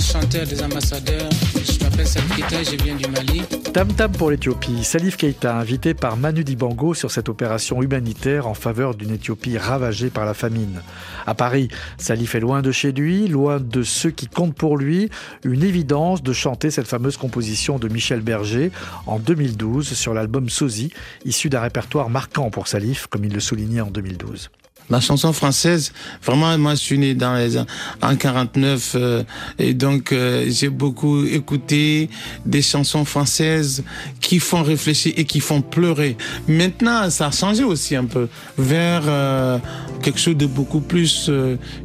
chanteur 0.00 0.46
des 0.46 0.62
ambassadeurs. 0.62 1.28
Je 1.54 1.84
m'appelle 1.84 2.06
Salif 2.06 2.36
Keita, 2.36 2.62
je 2.62 2.82
viens 2.82 2.94
du 2.94 3.06
Mali. 3.08 3.42
Tam 3.72 3.92
Tam 3.92 4.12
pour 4.12 4.30
l'Éthiopie. 4.30 4.84
Salif 4.84 5.16
Keita, 5.16 5.56
invité 5.56 5.94
par 5.94 6.16
Manu 6.16 6.44
Dibango 6.44 6.94
sur 6.94 7.10
cette 7.10 7.28
opération 7.28 7.82
humanitaire 7.82 8.46
en 8.46 8.54
faveur 8.54 8.94
d'une 8.94 9.12
Éthiopie 9.12 9.58
ravagée 9.58 10.10
par 10.10 10.24
la 10.24 10.34
famine. 10.34 10.82
À 11.26 11.34
Paris, 11.34 11.68
Salif 11.98 12.34
est 12.34 12.40
loin 12.40 12.62
de 12.62 12.72
chez 12.72 12.92
lui, 12.92 13.28
loin 13.28 13.60
de 13.60 13.82
ceux 13.82 14.10
qui 14.10 14.28
comptent 14.28 14.54
pour 14.54 14.76
lui. 14.76 15.10
Une 15.44 15.62
évidence 15.62 16.22
de 16.22 16.32
chanter 16.32 16.70
cette 16.70 16.88
fameuse 16.88 17.16
composition 17.16 17.78
de 17.78 17.88
Michel 17.88 18.20
Berger 18.20 18.70
en 19.06 19.18
2012 19.18 19.92
sur 19.92 20.14
l'album 20.14 20.48
Sosie, 20.48 20.92
issu 21.24 21.48
d'un 21.48 21.60
répertoire 21.60 22.10
marquant 22.10 22.50
pour 22.50 22.68
Salif, 22.68 23.06
comme 23.08 23.24
il 23.24 23.32
le 23.32 23.40
soulignait 23.40 23.80
en 23.80 23.90
2012 23.90 24.50
la 24.90 25.00
chanson 25.00 25.32
française, 25.32 25.92
vraiment, 26.22 26.56
moi, 26.58 26.74
je 26.74 26.80
suis 26.80 26.98
né 26.98 27.14
dans 27.14 27.34
les 27.34 27.56
en 27.56 28.16
49 28.16 28.92
euh, 28.94 29.22
et 29.58 29.74
donc 29.74 30.12
euh, 30.12 30.46
j'ai 30.48 30.68
beaucoup 30.68 31.24
écouté 31.24 32.10
des 32.44 32.62
chansons 32.62 33.04
françaises 33.04 33.82
qui 34.20 34.38
font 34.40 34.62
réfléchir 34.62 35.12
et 35.16 35.24
qui 35.24 35.40
font 35.40 35.62
pleurer. 35.62 36.16
Maintenant, 36.48 37.10
ça 37.10 37.28
a 37.28 37.30
changé 37.30 37.64
aussi 37.64 37.96
un 37.96 38.04
peu 38.04 38.28
vers 38.58 39.02
euh, 39.06 39.58
quelque 40.02 40.18
chose 40.18 40.36
de 40.36 40.46
beaucoup 40.46 40.80
plus 40.80 41.30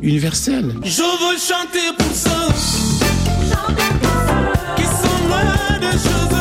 universel. 0.01 0.73
Je 0.83 1.01
veux 1.01 1.37
chanter 1.37 1.93
pour 1.97 2.13
ça. 2.13 2.47
Qui 4.75 4.83
sont. 4.83 6.38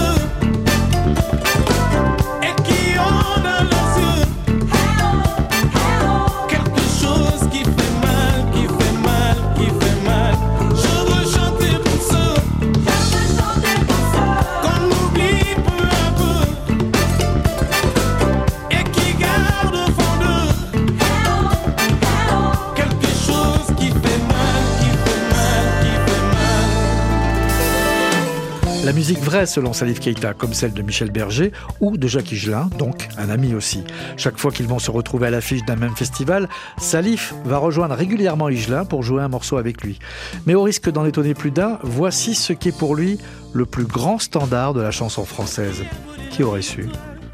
Musique 28.98 29.20
vraie 29.20 29.46
selon 29.46 29.72
Salif 29.72 30.00
Keita, 30.00 30.34
comme 30.34 30.52
celle 30.52 30.72
de 30.72 30.82
Michel 30.82 31.12
Berger 31.12 31.52
ou 31.80 31.96
de 31.96 32.08
Jacques 32.08 32.32
Higelin, 32.32 32.68
donc 32.80 33.08
un 33.16 33.30
ami 33.30 33.54
aussi. 33.54 33.84
Chaque 34.16 34.36
fois 34.38 34.50
qu'ils 34.50 34.66
vont 34.66 34.80
se 34.80 34.90
retrouver 34.90 35.28
à 35.28 35.30
l'affiche 35.30 35.64
d'un 35.64 35.76
même 35.76 35.94
festival, 35.94 36.48
Salif 36.78 37.32
va 37.44 37.58
rejoindre 37.58 37.94
régulièrement 37.94 38.48
Higelin 38.48 38.84
pour 38.84 39.04
jouer 39.04 39.22
un 39.22 39.28
morceau 39.28 39.56
avec 39.56 39.84
lui. 39.84 40.00
Mais 40.46 40.56
au 40.56 40.64
risque 40.64 40.90
d'en 40.90 41.06
étonner 41.06 41.34
plus 41.34 41.52
d'un, 41.52 41.78
voici 41.84 42.34
ce 42.34 42.52
qui 42.52 42.70
est 42.70 42.76
pour 42.76 42.96
lui 42.96 43.20
le 43.52 43.66
plus 43.66 43.84
grand 43.84 44.18
standard 44.18 44.74
de 44.74 44.80
la 44.80 44.90
chanson 44.90 45.24
française. 45.24 45.84
Qui 46.32 46.42
aurait 46.42 46.62
su? 46.62 46.88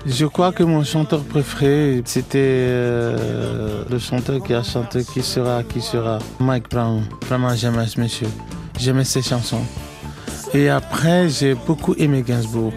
Je 0.04 0.26
crois 0.26 0.52
que 0.52 0.64
mon 0.64 0.84
chanteur 0.84 1.22
préféré, 1.24 2.02
c'était 2.04 2.40
euh, 2.42 3.84
le 3.90 3.98
chanteur 3.98 4.42
qui 4.42 4.52
a 4.52 4.62
chanté 4.62 5.02
Qui 5.02 5.22
sera, 5.22 5.62
qui 5.62 5.80
sera, 5.80 6.18
Mike 6.40 6.68
Brown. 6.68 7.04
Vraiment, 7.26 7.54
j'aimais 7.56 7.86
ce 7.86 7.98
monsieur. 7.98 8.28
J'aimais 8.78 9.04
ses 9.04 9.22
chansons. 9.22 9.64
Et 10.54 10.68
après, 10.68 11.28
j'ai 11.28 11.54
beaucoup 11.54 11.94
aimé 11.98 12.22
Gainsbourg. 12.26 12.72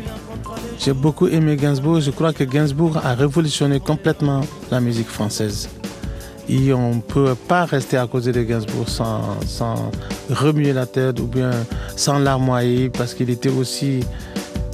J'ai 0.80 0.94
beaucoup 0.94 1.28
aimé 1.28 1.56
Gainsbourg. 1.56 2.02
Je 2.02 2.10
crois 2.10 2.34
que 2.34 2.44
Gainsbourg 2.44 2.98
a 2.98 3.14
révolutionné 3.14 3.80
complètement 3.80 4.42
la 4.72 4.80
musique 4.80 5.08
française. 5.08 5.70
Et 6.50 6.74
on 6.74 6.96
ne 6.96 7.02
peut 7.02 7.36
pas 7.36 7.66
rester 7.66 7.98
à 7.98 8.08
côté 8.08 8.32
de 8.32 8.42
Gainsbourg 8.42 8.90
sans, 8.90 9.22
sans 9.46 9.92
remuer 10.32 10.74
la 10.74 10.88
tête 10.88 11.20
ou 11.20 11.28
bien 11.28 11.52
sans 11.96 12.18
larmoyer 12.18 12.90
parce 12.90 13.14
qu'il 13.14 13.30
était 13.30 13.50
aussi. 13.50 14.00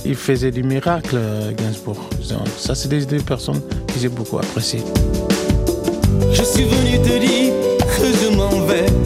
Il 0.06 0.16
faisait 0.16 0.52
du 0.52 0.64
miracle, 0.64 1.18
Gainsbourg. 1.58 2.10
Ça, 2.58 2.76
c'est 2.76 2.90
des, 2.90 3.06
des 3.06 3.20
personnes 3.20 3.62
que 3.88 4.00
j'ai 4.00 4.10
beaucoup 4.10 4.38
appréciées. 4.38 4.84
Je 6.32 6.44
suis 6.44 6.64
venu 6.64 7.02
te 7.02 7.20
dire 7.20 7.54
que 7.80 8.06
je 8.06 8.36
m'en 8.36 8.66
vais. 8.66 9.03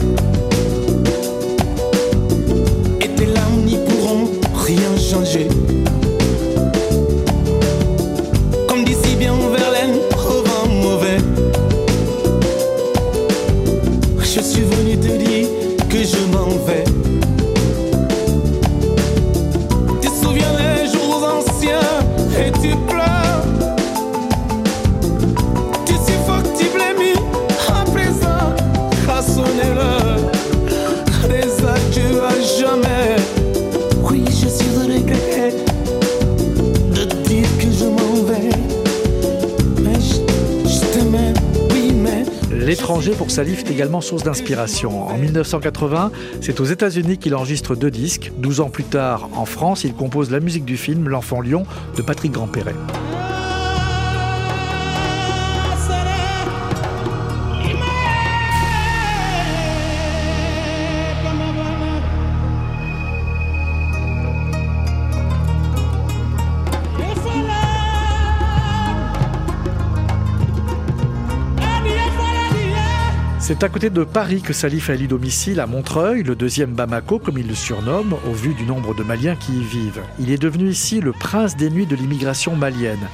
Salif 43.38 43.60
est 43.60 43.70
également 43.70 44.00
source 44.00 44.24
d'inspiration. 44.24 45.06
En 45.06 45.16
1980, 45.16 46.10
c'est 46.40 46.58
aux 46.58 46.64
États-Unis 46.64 47.18
qu'il 47.18 47.36
enregistre 47.36 47.76
deux 47.76 47.92
disques. 47.92 48.32
12 48.38 48.58
ans 48.58 48.68
plus 48.68 48.82
tard, 48.82 49.28
en 49.32 49.44
France, 49.44 49.84
il 49.84 49.94
compose 49.94 50.32
la 50.32 50.40
musique 50.40 50.64
du 50.64 50.76
film 50.76 51.08
L'Enfant 51.08 51.40
Lion 51.40 51.62
de 51.96 52.02
Patrick 52.02 52.32
Grandperret. 52.32 52.74
C'est 73.48 73.62
à 73.62 73.70
côté 73.70 73.88
de 73.88 74.04
Paris 74.04 74.42
que 74.42 74.52
Salif 74.52 74.90
a 74.90 74.92
élu 74.92 75.06
domicile 75.06 75.58
à 75.60 75.66
Montreuil, 75.66 76.22
le 76.22 76.36
deuxième 76.36 76.74
Bamako, 76.74 77.18
comme 77.18 77.38
il 77.38 77.48
le 77.48 77.54
surnomme, 77.54 78.14
au 78.28 78.32
vu 78.34 78.52
du 78.52 78.66
nombre 78.66 78.94
de 78.94 79.02
Maliens 79.02 79.36
qui 79.36 79.52
y 79.52 79.64
vivent. 79.64 80.02
Il 80.18 80.30
est 80.30 80.36
devenu 80.36 80.68
ici 80.68 81.00
le 81.00 81.12
prince 81.12 81.56
des 81.56 81.70
nuits 81.70 81.86
de 81.86 81.96
l'immigration 81.96 82.54
malienne. 82.56 83.08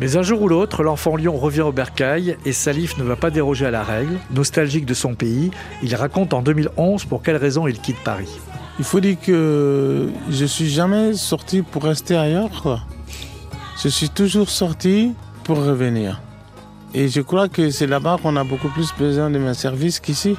Mais 0.00 0.16
un 0.16 0.22
jour 0.22 0.42
ou 0.42 0.48
l'autre, 0.48 0.82
l'enfant 0.82 1.14
lion 1.14 1.36
revient 1.36 1.60
au 1.60 1.70
bercail 1.70 2.36
et 2.44 2.52
Salif 2.52 2.98
ne 2.98 3.04
va 3.04 3.14
pas 3.14 3.30
déroger 3.30 3.66
à 3.66 3.70
la 3.70 3.84
règle. 3.84 4.18
Nostalgique 4.34 4.84
de 4.84 4.94
son 4.94 5.14
pays, 5.14 5.52
il 5.84 5.94
raconte 5.94 6.34
en 6.34 6.42
2011 6.42 7.04
pour 7.04 7.22
quelles 7.22 7.36
raisons 7.36 7.68
il 7.68 7.78
quitte 7.78 8.02
Paris. 8.02 8.40
Il 8.80 8.84
faut 8.84 8.98
dire 8.98 9.16
que 9.24 10.08
je 10.28 10.44
suis 10.44 10.70
jamais 10.70 11.14
sorti 11.14 11.62
pour 11.62 11.84
rester 11.84 12.16
ailleurs. 12.16 12.84
Je 13.80 13.86
suis 13.86 14.08
toujours 14.08 14.50
sorti 14.50 15.12
pour 15.44 15.64
revenir. 15.64 16.20
Et 16.94 17.08
je 17.08 17.20
crois 17.20 17.48
que 17.48 17.70
c'est 17.70 17.86
là-bas 17.86 18.18
qu'on 18.22 18.36
a 18.36 18.44
beaucoup 18.44 18.68
plus 18.68 18.92
besoin 18.98 19.30
de 19.30 19.38
mes 19.38 19.54
services 19.54 20.00
qu'ici. 20.00 20.36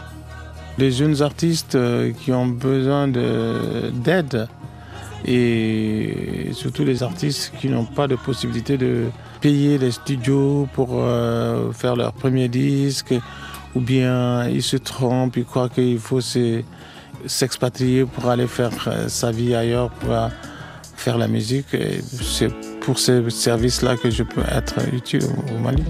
Les 0.78 0.92
jeunes 0.92 1.22
artistes 1.22 1.76
euh, 1.76 2.12
qui 2.12 2.32
ont 2.32 2.48
besoin 2.48 3.08
de- 3.08 3.92
d'aide 3.94 4.48
et 5.26 6.50
surtout 6.54 6.84
les 6.86 7.04
artistes 7.04 7.52
qui 7.60 7.68
n'ont 7.68 7.84
pas 7.86 8.08
de 8.08 8.16
possibilité 8.16 8.78
de 8.78 9.06
payer 9.42 9.78
les 9.78 9.92
studios 9.92 10.68
pour 10.74 10.90
euh, 10.94 11.72
faire 11.74 11.96
leur 11.96 12.14
premier 12.14 12.48
disque 12.48 13.14
ou 13.76 13.82
bien 13.82 14.48
ils 14.48 14.64
se 14.64 14.78
trompent, 14.78 15.36
ils 15.38 15.46
croient 15.46 15.70
qu'il 15.70 16.00
faut 16.00 16.22
se- 16.22 16.62
s'expatrier 17.26 18.06
pour 18.06 18.30
aller 18.30 18.48
faire 18.48 18.72
euh, 18.88 19.08
sa 19.10 19.32
vie 19.32 19.54
ailleurs, 19.54 19.90
pour 19.92 20.16
faire 20.96 21.18
la 21.18 21.28
musique. 21.28 21.68
Pour 22.90 22.98
ce 22.98 23.30
service-là 23.30 23.98
que 23.98 24.10
je 24.10 24.24
peux 24.24 24.42
être 24.52 24.80
utile 24.92 25.22
au 25.54 25.60
Mali. 25.60 25.84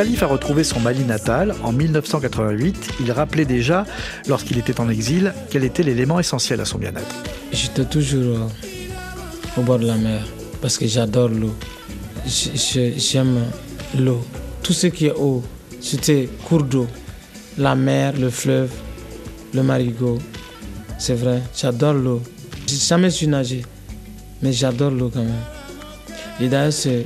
Salif 0.00 0.22
a 0.22 0.26
retrouvé 0.28 0.64
son 0.64 0.80
Mali 0.80 1.04
natal 1.04 1.54
en 1.62 1.72
1988, 1.72 2.92
il 3.02 3.12
rappelait 3.12 3.44
déjà, 3.44 3.84
lorsqu'il 4.28 4.56
était 4.56 4.80
en 4.80 4.88
exil, 4.88 5.34
quel 5.50 5.62
était 5.62 5.82
l'élément 5.82 6.18
essentiel 6.18 6.58
à 6.62 6.64
son 6.64 6.78
bien-être. 6.78 7.14
J'étais 7.52 7.84
toujours 7.84 8.38
euh, 8.38 9.58
au 9.58 9.60
bord 9.60 9.78
de 9.78 9.86
la 9.86 9.96
mer 9.96 10.22
parce 10.62 10.78
que 10.78 10.86
j'adore 10.86 11.28
l'eau. 11.28 11.54
J'aime 12.26 13.40
l'eau. 13.98 14.24
Tout 14.62 14.72
ce 14.72 14.86
qui 14.86 15.04
est 15.04 15.12
eau, 15.14 15.44
c'était 15.82 16.30
cours 16.48 16.62
d'eau. 16.62 16.86
La 17.58 17.74
mer, 17.74 18.14
le 18.18 18.30
fleuve, 18.30 18.70
le 19.52 19.62
marigot. 19.62 20.18
C'est 20.98 21.12
vrai, 21.12 21.42
j'adore 21.54 21.92
l'eau. 21.92 22.22
J'ai 22.66 22.76
jamais 22.76 23.10
su 23.10 23.26
nager, 23.26 23.66
mais 24.40 24.54
j'adore 24.54 24.92
l'eau 24.92 25.10
quand 25.12 25.24
même. 25.24 25.44
Et 26.40 26.48
d'ailleurs, 26.48 26.72
c'est- 26.72 27.04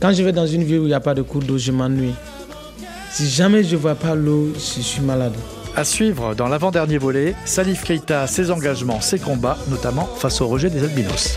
quand 0.00 0.12
je 0.12 0.22
vais 0.22 0.32
dans 0.32 0.46
une 0.46 0.64
ville 0.64 0.80
où 0.80 0.84
il 0.84 0.88
n'y 0.88 0.94
a 0.94 1.00
pas 1.00 1.14
de 1.14 1.22
cours 1.22 1.42
d'eau, 1.42 1.58
je 1.58 1.72
m'ennuie. 1.72 2.14
Si 3.12 3.28
jamais 3.28 3.62
je 3.62 3.76
ne 3.76 3.80
vois 3.80 3.94
pas 3.94 4.14
l'eau, 4.14 4.52
je 4.54 4.80
suis 4.80 5.00
malade. 5.00 5.34
À 5.76 5.84
suivre 5.84 6.34
dans 6.34 6.48
l'avant-dernier 6.48 6.98
volet, 6.98 7.34
Salif 7.44 7.84
Keita, 7.84 8.26
ses 8.26 8.50
engagements, 8.50 9.00
ses 9.00 9.18
combats, 9.18 9.58
notamment 9.68 10.06
face 10.06 10.40
au 10.40 10.48
rejet 10.48 10.70
des 10.70 10.82
albinos. 10.82 11.36